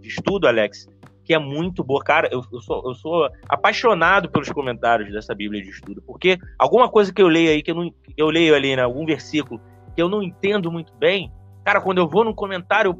[0.00, 0.86] de estudo, Alex,
[1.24, 2.02] que é muito boa.
[2.04, 6.88] Cara, eu, eu, sou, eu sou apaixonado pelos comentários dessa Bíblia de estudo, porque alguma
[6.88, 9.60] coisa que eu leio aí, que eu, não, eu leio ali, né, algum versículo,
[9.94, 11.32] que eu não entendo muito bem,
[11.64, 12.98] cara, quando eu vou num comentário,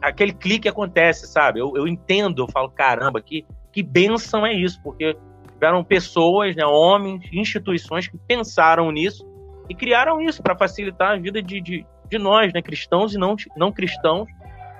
[0.00, 1.60] aquele clique acontece, sabe?
[1.60, 5.16] Eu, eu entendo, eu falo, caramba, que, que benção é isso, porque
[5.52, 9.26] tiveram pessoas, né, homens, instituições que pensaram nisso
[9.68, 13.34] e criaram isso para facilitar a vida de, de, de, nós, né, cristãos e não,
[13.56, 14.28] não cristãos,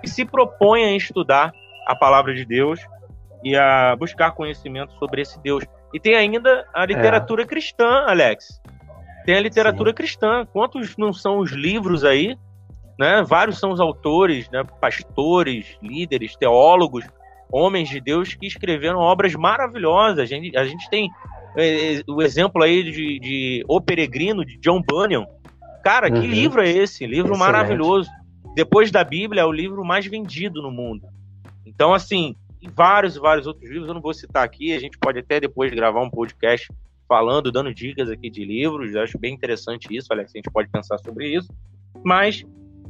[0.01, 1.53] que se propõem a estudar
[1.87, 2.81] a palavra de Deus
[3.45, 5.65] e a buscar conhecimento sobre esse Deus.
[5.95, 7.47] E tem ainda a literatura é.
[7.47, 8.61] cristã, Alex.
[9.25, 9.95] Tem a literatura Sim.
[9.95, 10.47] cristã.
[10.53, 12.37] Quantos não são os livros aí
[12.99, 13.23] né?
[13.23, 14.63] Vários são os autores, né?
[14.81, 17.05] pastores, líderes, teólogos,
[17.51, 20.19] homens de Deus que escreveram obras maravilhosas.
[20.19, 21.11] A gente, a gente tem
[21.57, 25.27] é, é, o exemplo aí de, de O Peregrino, de John Bunyan.
[25.85, 26.21] Cara, uhum.
[26.21, 27.07] que livro é esse?
[27.07, 27.39] Livro Excelente.
[27.39, 28.11] maravilhoso.
[28.55, 31.07] Depois da Bíblia, é o livro mais vendido no mundo.
[31.77, 34.99] Então, assim, e vários e vários outros livros, eu não vou citar aqui, a gente
[34.99, 36.73] pode até depois gravar um podcast
[37.07, 40.71] falando, dando dicas aqui de livros, eu acho bem interessante isso, Alex, a gente pode
[40.71, 41.53] pensar sobre isso.
[42.03, 42.45] Mas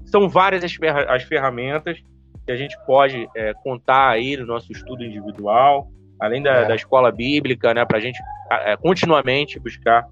[0.04, 2.00] são várias as, as ferramentas
[2.46, 6.68] que a gente pode é, contar aí no nosso estudo individual, além da, é.
[6.68, 8.18] da escola bíblica, né, para a gente
[8.50, 10.06] é, continuamente buscar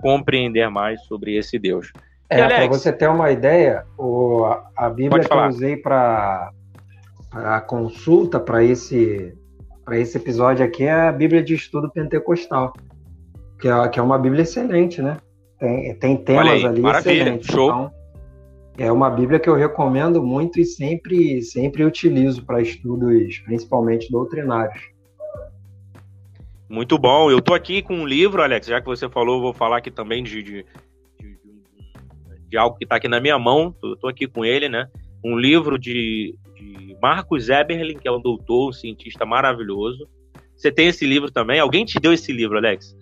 [0.00, 1.92] compreender mais sobre esse Deus.
[2.28, 4.44] É, para você ter uma ideia, o,
[4.76, 6.50] a Bíblia que eu usei para
[7.44, 9.34] a consulta para esse
[9.84, 12.72] para esse episódio aqui é a Bíblia de Estudo Pentecostal,
[13.60, 15.16] que é, que é uma Bíblia excelente, né?
[15.60, 17.46] Tem, tem temas aí, ali maravilha, excelentes.
[17.46, 17.68] Show.
[17.68, 17.92] Então,
[18.78, 24.82] é uma Bíblia que eu recomendo muito e sempre, sempre utilizo para estudos, principalmente doutrinários.
[26.68, 27.30] Muito bom.
[27.30, 30.22] Eu tô aqui com um livro, Alex, já que você falou, vou falar aqui também
[30.22, 30.66] de, de,
[31.18, 31.38] de,
[32.48, 33.72] de algo que está aqui na minha mão.
[33.82, 34.88] Eu tô aqui com ele, né?
[35.24, 36.34] Um livro de,
[36.66, 40.08] de Marcos Eberlin, que é um doutor, um cientista maravilhoso.
[40.56, 41.60] Você tem esse livro também?
[41.60, 42.96] Alguém te deu esse livro, Alex?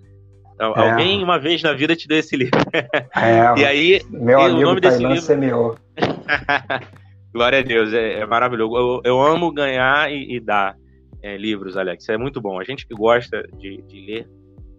[0.60, 0.64] É.
[0.64, 2.58] Alguém uma vez na vida te deu esse livro.
[2.72, 5.76] É, e aí, meu amigo o nome desse livro semeou.
[7.32, 8.76] Glória a Deus, é, é maravilhoso.
[8.76, 10.76] Eu, eu, amo ganhar e, e dar
[11.20, 12.08] é, livros, Alex.
[12.08, 12.60] É muito bom.
[12.60, 14.28] A gente que gosta de, de ler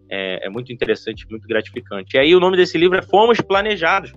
[0.10, 2.16] é, é, muito interessante, muito gratificante.
[2.16, 4.14] E aí o nome desse livro é Fomos Planejados,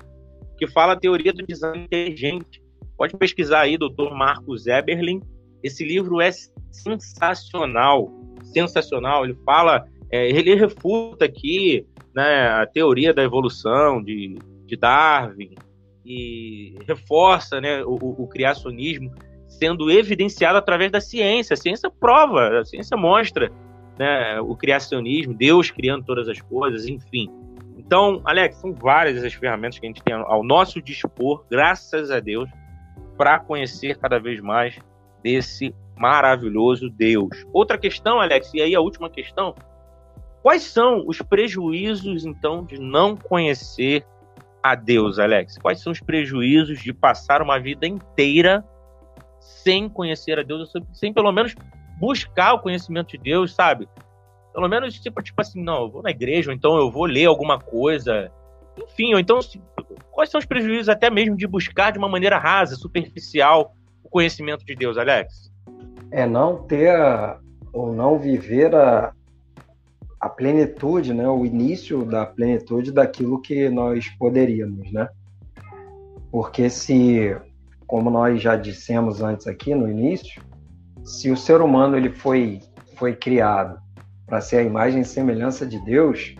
[0.57, 2.63] que fala a teoria do design inteligente.
[2.99, 5.23] Pode pesquisar aí, doutor Marcos Eberlin.
[5.63, 6.31] Esse livro é
[6.73, 9.25] sensacional, sensacional.
[9.25, 15.55] Ele fala é, ele refuta aqui né, a teoria da evolução de, de Darwin
[16.05, 19.13] e reforça né, o, o, criacionismo
[19.47, 21.55] sendo evidenciado através da ciência.
[21.55, 23.53] A ciência prova, a ciência mostra
[23.99, 27.31] né, o criacionismo, Deus criando todas as coisas, enfim.
[27.77, 32.21] Então, Alex, são várias as ferramentas que a gente tem ao nosso dispor, graças a
[32.21, 32.49] Deus,
[33.19, 34.79] para conhecer cada vez mais
[35.23, 37.45] desse maravilhoso Deus.
[37.53, 39.55] Outra questão, Alex, e aí a última questão:
[40.41, 44.07] quais são os prejuízos, então, de não conhecer
[44.63, 45.59] a Deus, Alex?
[45.59, 48.65] Quais são os prejuízos de passar uma vida inteira
[49.41, 51.55] sem conhecer a Deus, sem pelo menos
[51.99, 53.89] buscar o conhecimento de Deus, sabe?
[54.55, 57.27] Pelo menos, tipo, tipo assim, não, eu vou na igreja, ou então eu vou ler
[57.27, 58.31] alguma coisa.
[58.83, 59.39] Enfim, ou então,
[60.11, 64.65] quais são os prejuízos até mesmo de buscar de uma maneira rasa, superficial, o conhecimento
[64.65, 65.51] de Deus, Alex?
[66.11, 67.39] É não ter a,
[67.73, 69.13] ou não viver a,
[70.21, 75.09] a plenitude, né, o início da plenitude daquilo que nós poderíamos, né?
[76.31, 77.37] Porque se,
[77.87, 80.43] como nós já dissemos antes aqui no início,
[81.05, 82.61] se o ser humano ele foi
[82.97, 83.81] foi criado
[84.27, 86.35] para ser a imagem e semelhança de Deus,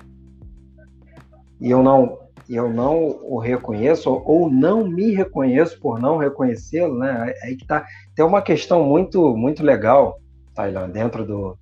[1.61, 2.19] e eu não
[2.49, 7.35] eu não o reconheço ou não me reconheço por não reconhecê-lo, né?
[7.43, 7.87] Aí que tá.
[8.15, 10.19] Tem uma questão muito muito legal,
[10.55, 11.59] Tailan, dentro do,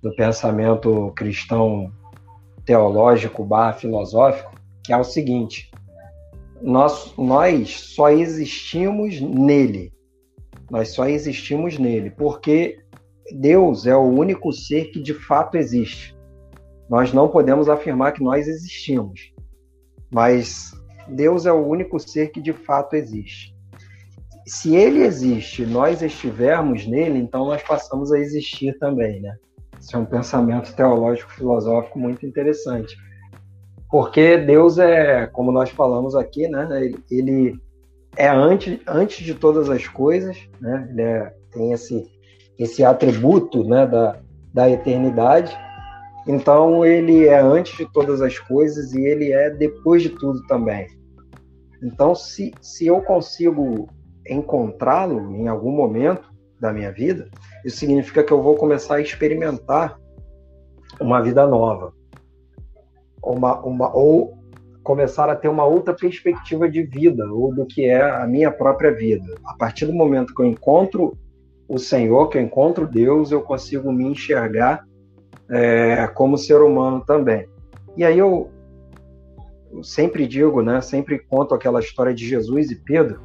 [0.00, 1.92] do pensamento cristão
[2.64, 5.70] teológico barra filosófico, que é o seguinte:
[6.62, 9.92] nós, nós só existimos nele.
[10.70, 12.78] Nós só existimos nele, porque
[13.32, 16.16] Deus é o único ser que de fato existe.
[16.88, 19.33] Nós não podemos afirmar que nós existimos,
[20.14, 20.70] mas
[21.08, 23.52] Deus é o único ser que de fato existe.
[24.46, 29.36] Se ele existe, nós estivermos nele, então nós passamos a existir também, né?
[29.80, 32.96] Isso é um pensamento teológico filosófico muito interessante.
[33.90, 36.92] Porque Deus é, como nós falamos aqui, né?
[37.10, 37.58] Ele
[38.16, 40.86] é antes, antes de todas as coisas, né?
[40.90, 42.14] Ele é, tem esse
[42.56, 44.16] esse atributo né, da,
[44.52, 45.56] da eternidade.
[46.26, 50.86] Então, ele é antes de todas as coisas e ele é depois de tudo também.
[51.82, 53.88] Então, se, se eu consigo
[54.26, 57.28] encontrá-lo em algum momento da minha vida,
[57.64, 59.98] isso significa que eu vou começar a experimentar
[60.98, 61.92] uma vida nova.
[63.22, 64.38] Uma, uma, ou
[64.82, 68.94] começar a ter uma outra perspectiva de vida, ou do que é a minha própria
[68.94, 69.34] vida.
[69.46, 71.16] A partir do momento que eu encontro
[71.68, 74.84] o Senhor, que eu encontro Deus, eu consigo me enxergar
[75.50, 77.48] é, como ser humano também.
[77.96, 78.50] E aí eu,
[79.72, 83.20] eu sempre digo, né, sempre conto aquela história de Jesus e Pedro,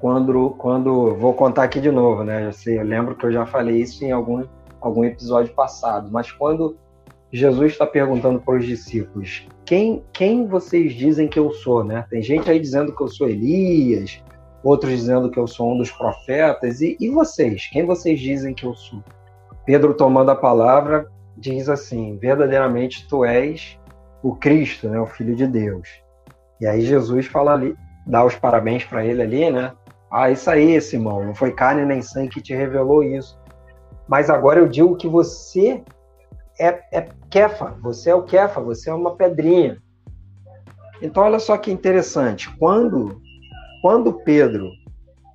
[0.00, 2.50] quando, quando vou contar aqui de novo, né?
[2.66, 4.44] Eu, lembro que eu já falei isso em algum,
[4.80, 6.76] algum episódio passado, mas quando
[7.32, 12.06] Jesus está perguntando para os discípulos: quem, quem vocês dizem que eu sou, né?
[12.08, 14.22] Tem gente aí dizendo que eu sou Elias,
[14.62, 16.80] outros dizendo que eu sou um dos profetas.
[16.80, 17.68] E, e vocês?
[17.70, 19.02] Quem vocês dizem que eu sou?
[19.66, 23.78] Pedro, tomando a palavra, diz assim: verdadeiramente tu és
[24.22, 25.88] o Cristo, né, o Filho de Deus.
[26.60, 29.72] E aí Jesus fala ali, dá os parabéns para ele ali, né?
[30.10, 33.38] Ah, isso aí, Simão, não foi carne nem sangue que te revelou isso.
[34.08, 35.82] Mas agora eu digo que você
[36.58, 39.78] é, é Kefa, você é o Kefa, você é uma pedrinha.
[41.00, 42.50] Então, olha só que interessante.
[42.56, 43.20] Quando
[43.80, 44.72] quando Pedro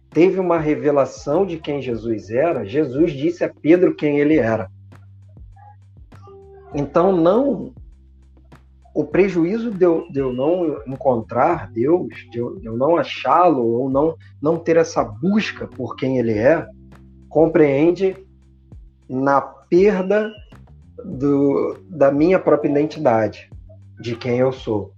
[0.10, 4.70] teve uma revelação de quem Jesus era, Jesus disse a Pedro quem ele era.
[6.74, 7.74] Então, não.
[8.96, 13.66] O prejuízo de eu, de eu não encontrar Deus, de eu, de eu não achá-lo,
[13.66, 16.68] ou não, não ter essa busca por quem ele é,
[17.28, 18.16] compreende
[19.10, 20.32] na perda
[21.04, 23.50] do, da minha própria identidade,
[24.00, 24.94] de quem eu sou.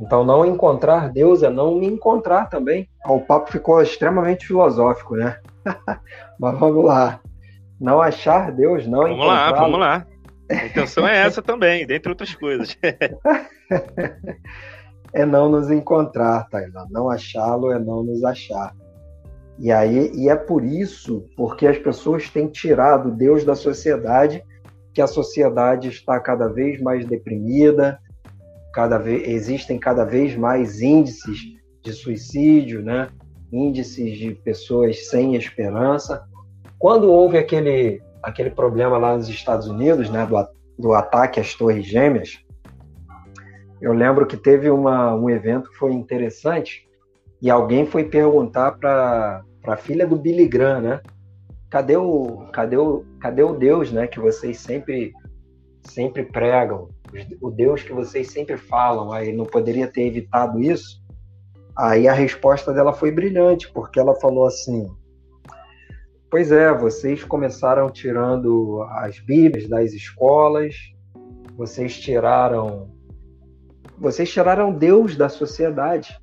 [0.00, 2.88] Então, não encontrar Deus é não me encontrar também.
[3.06, 5.38] O papo ficou extremamente filosófico, né?
[6.38, 7.20] Mas vamos lá.
[7.80, 10.06] Não achar Deus, não Vamos lá, vamos lá.
[10.50, 12.76] A intenção é essa também, dentre outras coisas.
[15.12, 16.86] é não nos encontrar, Taylor.
[16.90, 18.74] Não achá-lo é não nos achar.
[19.58, 24.44] E aí, e é por isso, porque as pessoas têm tirado Deus da sociedade,
[24.92, 27.98] que a sociedade está cada vez mais deprimida,
[28.72, 31.38] cada vez, existem cada vez mais índices
[31.82, 33.08] de suicídio, né?
[33.52, 36.22] índices de pessoas sem esperança.
[36.78, 40.36] Quando houve aquele, aquele problema lá nos Estados Unidos, né, do,
[40.76, 42.44] do ataque às Torres Gêmeas,
[43.80, 46.88] eu lembro que teve uma, um evento que foi interessante
[47.40, 51.00] e alguém foi perguntar para a filha do Billy Graham, né?
[51.70, 55.12] Cadê o, cadê o, cadê o Deus, né, que vocês sempre
[55.84, 56.88] sempre pregam?
[57.40, 61.00] o Deus que vocês sempre falam, aí não poderia ter evitado isso?
[61.78, 64.90] Aí a resposta dela foi brilhante, porque ela falou assim:
[66.28, 70.74] Pois é, vocês começaram tirando as Bíblias das escolas,
[71.56, 72.90] vocês tiraram.
[73.98, 76.20] Vocês tiraram Deus da sociedade.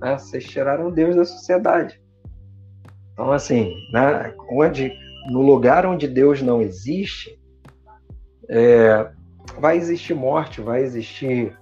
[0.00, 0.16] Né?
[0.16, 2.00] Vocês tiraram Deus da sociedade.
[3.12, 4.32] Então, assim, né?
[4.50, 4.92] onde,
[5.30, 7.38] no lugar onde Deus não existe,
[8.48, 9.10] é,
[9.58, 11.58] vai existir morte, vai existir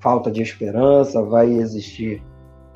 [0.00, 2.22] falta de esperança, vai existir,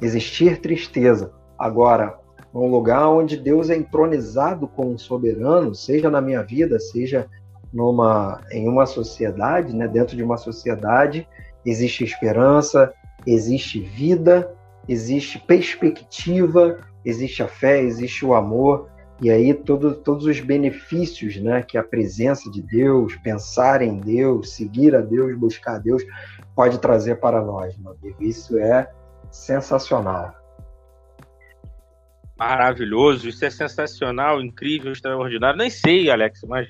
[0.01, 1.32] existir tristeza.
[1.59, 2.20] Agora,
[2.53, 7.28] num lugar onde Deus é entronizado como soberano, seja na minha vida, seja
[7.72, 11.26] numa, em uma sociedade, né, dentro de uma sociedade,
[11.64, 12.92] existe esperança,
[13.26, 14.53] existe vida,
[14.88, 18.88] existe perspectiva, existe a fé, existe o amor,
[19.20, 24.55] e aí todo, todos os benefícios né, que a presença de Deus, pensar em Deus,
[24.55, 26.03] seguir a Deus, buscar a Deus,
[26.55, 28.16] pode trazer para nós, meu amigo.
[28.20, 28.90] Isso é
[29.30, 30.39] sensacional.
[32.41, 35.59] Maravilhoso, isso é sensacional, incrível, extraordinário.
[35.59, 36.66] Nem sei, Alex, mas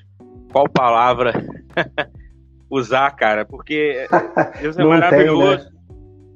[0.51, 1.31] qual palavra
[2.69, 4.05] usar, cara, porque
[4.59, 5.63] Deus é maravilhoso.
[5.63, 5.71] Tem,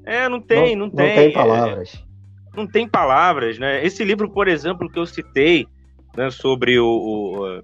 [0.06, 0.24] né?
[0.24, 1.08] É, não tem, não, não tem.
[1.08, 1.94] Não tem palavras.
[1.94, 3.86] É, não tem palavras, né?
[3.86, 5.68] Esse livro, por exemplo, que eu citei,
[6.16, 7.58] né, sobre o, o,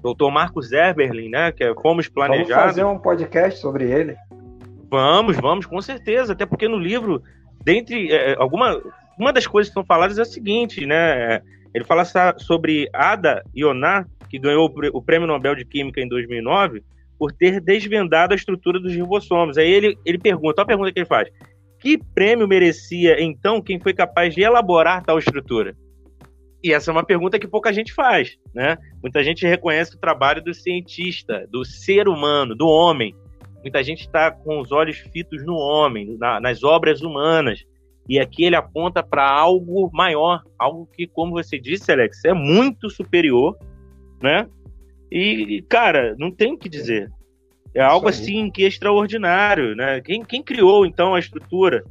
[0.00, 0.30] o Dr.
[0.30, 2.54] Marcos Eberlin, né, que é Fomos Planejados.
[2.54, 4.16] Vamos fazer um podcast sobre ele.
[4.88, 6.34] Vamos, vamos, com certeza.
[6.34, 7.20] Até porque no livro,
[7.64, 8.80] dentre é, alguma,
[9.18, 11.40] uma das coisas que são faladas é o seguinte, né?
[11.74, 12.04] Ele fala
[12.38, 16.82] sobre Ada Ioná, que ganhou o Prêmio Nobel de Química em 2009,
[17.18, 19.56] por ter desvendado a estrutura dos ribossomos.
[19.56, 21.28] Aí ele, ele pergunta, olha a pergunta que ele faz.
[21.78, 25.74] Que prêmio merecia, então, quem foi capaz de elaborar tal estrutura?
[26.62, 28.78] E essa é uma pergunta que pouca gente faz, né?
[29.02, 33.16] Muita gente reconhece o trabalho do cientista, do ser humano, do homem.
[33.62, 37.64] Muita gente está com os olhos fitos no homem, na, nas obras humanas.
[38.08, 42.90] E aqui ele aponta para algo maior, algo que, como você disse, Alex, é muito
[42.90, 43.56] superior,
[44.20, 44.48] né?
[45.10, 47.10] E, cara, não tem o que dizer.
[47.74, 50.00] É algo assim que é extraordinário, né?
[50.00, 51.84] Quem, quem criou, então, a estrutura?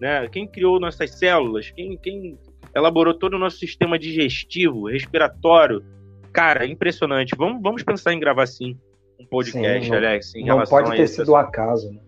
[0.00, 0.28] Né?
[0.28, 1.70] Quem criou nossas células?
[1.70, 2.38] Quem, quem
[2.74, 5.84] elaborou todo o nosso sistema digestivo, respiratório?
[6.32, 7.34] Cara, impressionante.
[7.36, 8.76] Vamos, vamos pensar em gravar, sim,
[9.18, 12.00] um podcast, sim, não, Alex, em não relação pode ter sido acaso, né?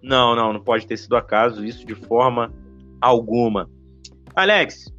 [0.00, 1.64] Não, não, não pode ter sido acaso.
[1.64, 2.52] Isso de forma
[3.00, 3.68] alguma.
[4.34, 4.92] Alex,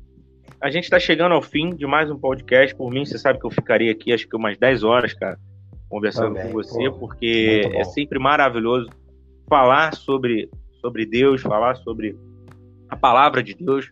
[0.62, 2.76] a gente está chegando ao fim de mais um podcast.
[2.76, 5.40] Por mim, você sabe que eu ficaria aqui acho que umas 10 horas, cara,
[5.90, 8.90] conversando Também, com você, pô, porque é sempre maravilhoso
[9.48, 10.50] falar sobre,
[10.82, 12.16] sobre Deus, falar sobre
[12.90, 13.92] a palavra de Deus,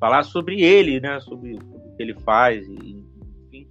[0.00, 1.20] falar sobre Ele, né?
[1.20, 2.96] Sobre, sobre o que Ele faz, e,
[3.46, 3.68] enfim.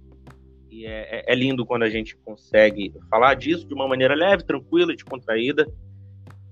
[0.70, 4.44] E é, é, é lindo quando a gente consegue falar disso de uma maneira leve,
[4.44, 5.66] tranquila, descontraída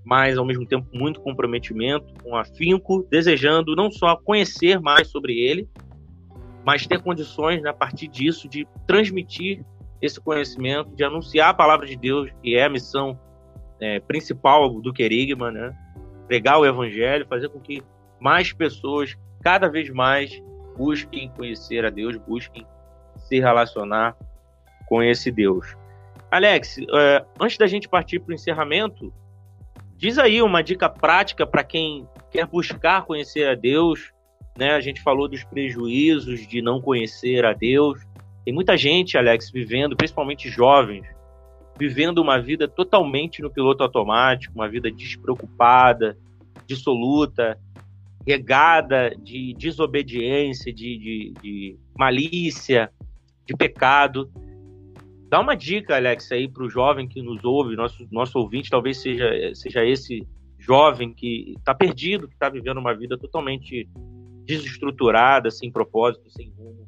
[0.07, 5.67] mas ao mesmo tempo muito comprometimento, com afinco, desejando não só conhecer mais sobre ele,
[6.65, 9.65] mas ter condições, né, a partir disso, de transmitir
[10.01, 13.19] esse conhecimento, de anunciar a palavra de Deus, que é a missão
[13.81, 15.77] é, principal do Querigma, né?
[16.25, 17.83] pregar o evangelho, fazer com que
[18.17, 20.41] mais pessoas, cada vez mais,
[20.77, 22.65] busquem conhecer a Deus, busquem
[23.17, 24.15] se relacionar
[24.87, 25.75] com esse Deus.
[26.31, 29.13] Alex, é, antes da gente partir para o encerramento,
[29.97, 34.13] Diz aí uma dica prática para quem quer buscar conhecer a Deus.
[34.55, 34.71] Né?
[34.71, 37.99] A gente falou dos prejuízos de não conhecer a Deus.
[38.45, 41.05] Tem muita gente, Alex, vivendo, principalmente jovens,
[41.79, 46.15] vivendo uma vida totalmente no piloto automático, uma vida despreocupada,
[46.67, 47.59] dissoluta,
[48.25, 52.91] regada de desobediência, de, de, de malícia,
[53.45, 54.29] de pecado.
[55.29, 59.01] Dá uma dica, Alex, aí para o jovem que nos ouve, nosso, nosso ouvinte, talvez
[59.01, 60.25] seja, seja esse
[60.57, 63.89] jovem que está perdido, que está vivendo uma vida totalmente
[64.45, 66.87] desestruturada, sem propósito, sem rumo.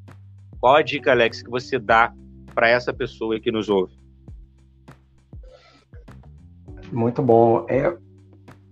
[0.60, 2.14] Qual a dica, Alex, que você dá
[2.54, 3.94] para essa pessoa que nos ouve?
[6.92, 7.66] Muito bom.
[7.70, 7.96] É,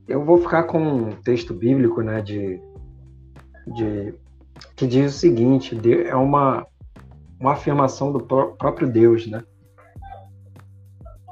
[0.07, 2.59] eu vou ficar com um texto bíblico, né, de,
[3.76, 4.13] de
[4.76, 6.65] que diz o seguinte: é uma
[7.39, 9.43] uma afirmação do próprio Deus, né?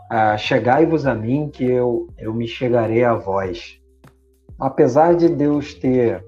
[0.10, 3.80] Ah, chegai-vos a mim que eu, eu me chegarei a vós.
[4.60, 6.24] Apesar de Deus ter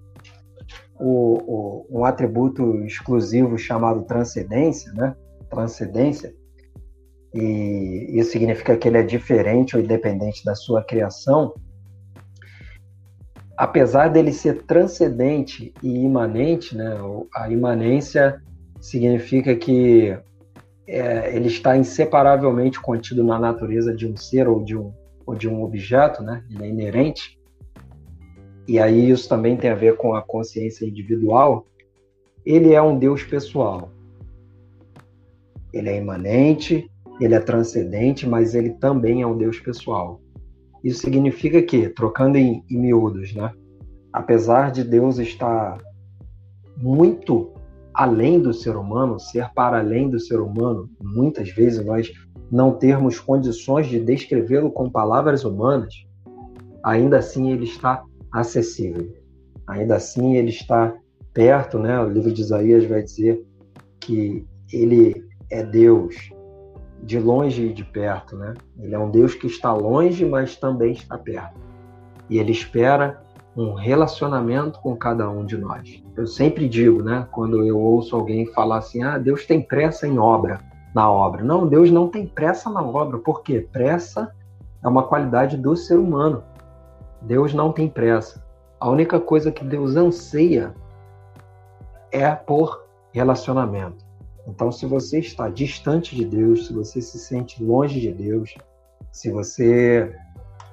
[0.99, 5.15] o, o, um atributo exclusivo chamado transcendência, né?
[5.49, 6.33] Transcendência,
[7.33, 11.53] e isso significa que ele é diferente ou independente da sua criação.
[13.55, 16.97] Apesar dele ser transcendente e imanente, né?
[17.35, 18.41] A imanência
[18.81, 20.17] significa que
[20.87, 24.93] é, ele está inseparavelmente contido na natureza de um ser ou de um,
[25.25, 26.43] ou de um objeto, né?
[26.49, 27.37] Ele é inerente.
[28.67, 31.67] E aí isso também tem a ver com a consciência individual.
[32.45, 33.91] Ele é um Deus pessoal.
[35.73, 40.21] ele é imanente, ele é transcendente, mas ele também é um Deus pessoal.
[40.83, 43.51] Isso significa que, trocando em, em miúdos, né?
[44.17, 45.77] apesar de Deus estar
[46.75, 47.51] muito
[47.97, 52.11] além do ser humano, ser para além do ser humano, muitas vezes nós
[52.51, 56.05] não termos condições de descrevê-lo com palavras humanas,
[56.83, 59.11] ainda assim ele está acessível.
[59.65, 60.95] Ainda assim ele está
[61.33, 61.99] perto, né?
[61.99, 63.43] O livro de Isaías vai dizer
[63.99, 66.15] que ele é Deus
[67.01, 68.53] de longe e de perto, né?
[68.79, 71.59] Ele é um Deus que está longe, mas também está perto.
[72.29, 73.25] E ele espera
[73.57, 76.03] um relacionamento com cada um de nós.
[76.15, 80.17] Eu sempre digo, né, quando eu ouço alguém falar assim: "Ah, Deus tem pressa em
[80.17, 80.59] obra"
[80.97, 81.43] na obra.
[81.43, 83.19] Não, Deus não tem pressa na obra.
[83.19, 83.67] Por quê?
[83.71, 84.33] Pressa
[84.83, 86.43] é uma qualidade do ser humano.
[87.21, 88.43] Deus não tem pressa.
[88.79, 90.73] A única coisa que Deus anseia
[92.11, 92.83] é por
[93.13, 94.03] relacionamento.
[94.47, 98.55] Então, se você está distante de Deus, se você se sente longe de Deus,
[99.11, 100.15] se você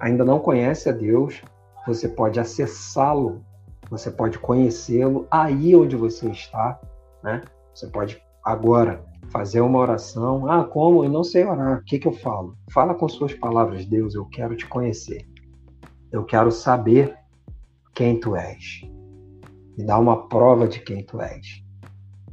[0.00, 1.42] ainda não conhece a Deus,
[1.86, 3.44] você pode acessá-lo,
[3.90, 6.80] você pode conhecê-lo aí onde você está,
[7.22, 7.42] né?
[7.74, 10.50] Você pode agora fazer uma oração.
[10.50, 11.04] Ah, como?
[11.04, 11.78] Eu não sei orar.
[11.78, 12.56] O que, que eu falo?
[12.70, 15.26] Fala com suas palavras, Deus, eu quero te conhecer.
[16.12, 17.16] Eu quero saber
[17.94, 18.82] quem tu és.
[19.76, 21.62] Me dá uma prova de quem tu és.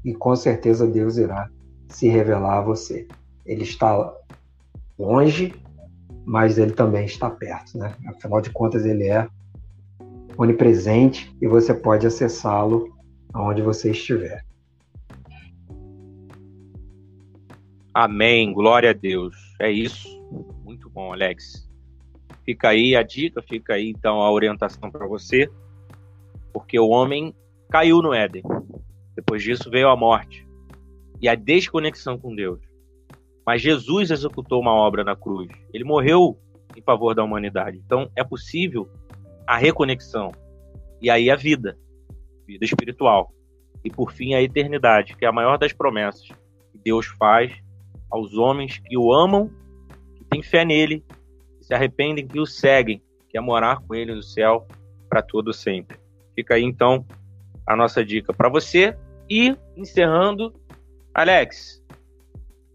[0.04, 1.50] E com certeza Deus irá
[1.90, 3.08] se revelar a você.
[3.46, 4.14] Ele está
[4.98, 5.54] longe,
[6.26, 7.96] mas ele também está perto, né?
[8.08, 9.28] Afinal de contas, ele é
[10.38, 12.96] onipresente e você pode acessá-lo
[13.34, 14.44] aonde você estiver.
[17.94, 19.36] Amém, glória a Deus.
[19.60, 20.08] É isso.
[20.64, 21.70] Muito bom, Alex.
[22.46, 25.50] Fica aí a dica, fica aí então a orientação para você,
[26.54, 27.36] porque o homem
[27.70, 28.44] caiu no Éden.
[29.16, 30.48] Depois disso veio a morte
[31.22, 32.60] e a desconexão com Deus.
[33.46, 35.50] Mas Jesus executou uma obra na cruz.
[35.74, 36.38] Ele morreu
[36.76, 37.82] em favor da humanidade.
[37.86, 38.90] Então é possível
[39.46, 40.32] a reconexão
[41.02, 41.78] e aí a vida,
[42.46, 43.34] vida espiritual.
[43.84, 47.52] E por fim a eternidade, que é a maior das promessas que Deus faz
[48.10, 49.50] aos homens que o amam,
[50.16, 51.04] que têm fé nele,
[51.58, 54.68] que se arrependem, que o seguem, que é morar com ele no céu
[55.10, 55.98] para todo sempre.
[56.36, 57.06] Fica aí então
[57.66, 58.96] a nossa dica para você.
[59.30, 60.54] E encerrando,
[61.14, 61.82] Alex,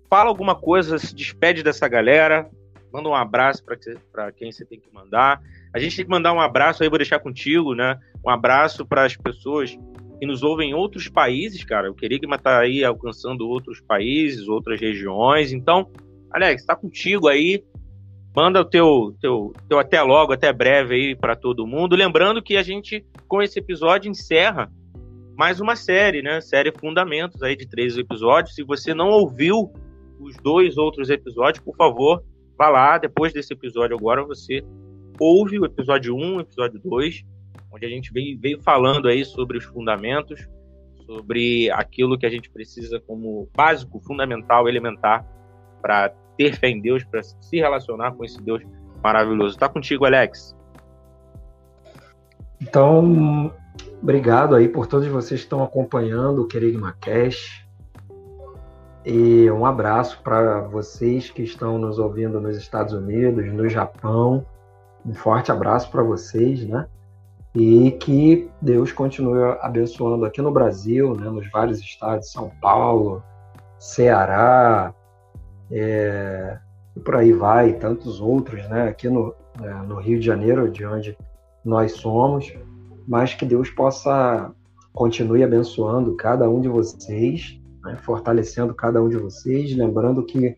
[0.09, 2.51] fala alguma coisa, se despede dessa galera,
[2.97, 5.43] manda um abraço para quem você tem que mandar.
[5.75, 7.99] A gente tem que mandar um abraço aí, vou deixar contigo, né?
[8.25, 9.77] Um abraço para as pessoas
[10.19, 11.91] que nos ouvem em outros países, cara.
[11.91, 15.53] O Querigma tá aí alcançando outros países, outras regiões.
[15.53, 15.91] Então,
[16.31, 17.63] Alex, tá contigo aí.
[18.35, 21.95] Manda o teu, teu, teu até logo, até breve aí para todo mundo.
[21.95, 24.71] Lembrando que a gente, com esse episódio, encerra
[25.37, 26.41] mais uma série, né?
[26.41, 28.55] Série Fundamentos aí de três episódios.
[28.55, 29.71] Se você não ouviu
[30.19, 32.23] os dois outros episódios, por favor,
[32.57, 32.99] vá lá.
[32.99, 34.65] Depois desse episódio agora, você
[35.19, 37.25] ouve o episódio 1, o episódio 2
[37.77, 40.49] onde a gente veio, veio falando aí sobre os fundamentos,
[41.05, 45.25] sobre aquilo que a gente precisa como básico, fundamental, elementar
[45.81, 48.63] para ter fé em Deus, para se relacionar com esse Deus
[49.03, 49.55] maravilhoso.
[49.55, 50.57] Está contigo, Alex.
[52.61, 53.55] Então,
[54.03, 57.66] obrigado aí por todos vocês que estão acompanhando o Querigma Cash.
[59.07, 64.45] E um abraço para vocês que estão nos ouvindo nos Estados Unidos, no Japão.
[65.05, 66.89] Um forte abraço para vocês, né?
[67.59, 73.23] e que Deus continue abençoando aqui no Brasil, né, nos vários estados, São Paulo,
[73.79, 74.93] Ceará,
[75.71, 76.59] é,
[76.95, 80.71] e por aí vai, e tantos outros, né, aqui no, é, no Rio de Janeiro,
[80.71, 81.17] de onde
[81.65, 82.53] nós somos,
[83.09, 84.53] mas que Deus possa
[84.93, 90.57] continue abençoando cada um de vocês, né, fortalecendo cada um de vocês, lembrando que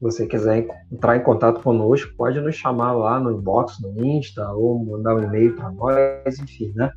[0.00, 4.82] você quiser entrar em contato conosco, pode nos chamar lá no inbox, no Insta, ou
[4.82, 6.90] mandar um e-mail para nós, enfim, né?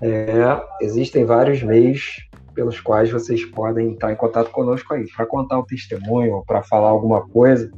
[0.00, 5.58] É, existem vários meios pelos quais vocês podem entrar em contato conosco aí, para contar
[5.58, 7.70] um testemunho, para falar alguma coisa,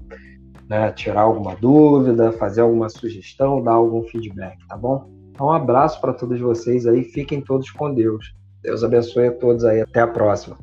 [0.68, 5.10] né, tirar alguma dúvida, fazer alguma sugestão, dar algum feedback, tá bom?
[5.30, 8.34] Então, um abraço para todos vocês aí, fiquem todos com Deus.
[8.62, 10.56] Deus abençoe a todos aí, até a próxima.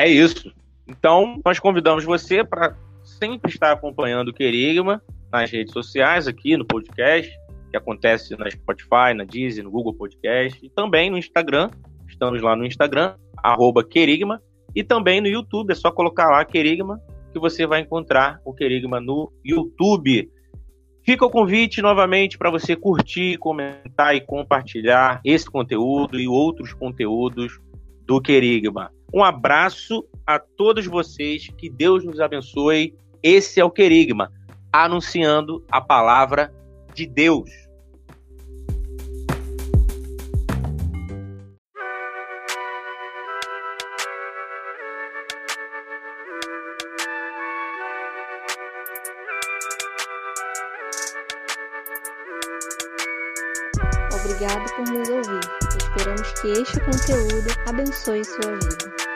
[0.00, 0.50] É isso.
[0.88, 2.74] Então, nós convidamos você para
[3.04, 7.30] sempre estar acompanhando o Querigma nas redes sociais, aqui no podcast,
[7.70, 11.68] que acontece na Spotify, na Deezer, no Google Podcast, e também no Instagram.
[12.08, 14.40] Estamos lá no Instagram, arroba Querigma,
[14.74, 15.70] e também no YouTube.
[15.70, 16.98] É só colocar lá Querigma,
[17.30, 20.30] que você vai encontrar o Querigma no YouTube.
[21.04, 27.60] Fica o convite novamente para você curtir, comentar e compartilhar esse conteúdo e outros conteúdos
[28.10, 28.90] do Querigma.
[29.14, 32.92] Um abraço a todos vocês, que Deus nos abençoe.
[33.22, 34.32] Esse é o Querigma,
[34.72, 36.52] anunciando a palavra
[36.92, 37.48] de Deus.
[54.12, 55.40] Obrigado por nos ouvir.
[55.78, 57.39] Esperamos que este conteúdo
[57.70, 59.09] abençoe sua vida.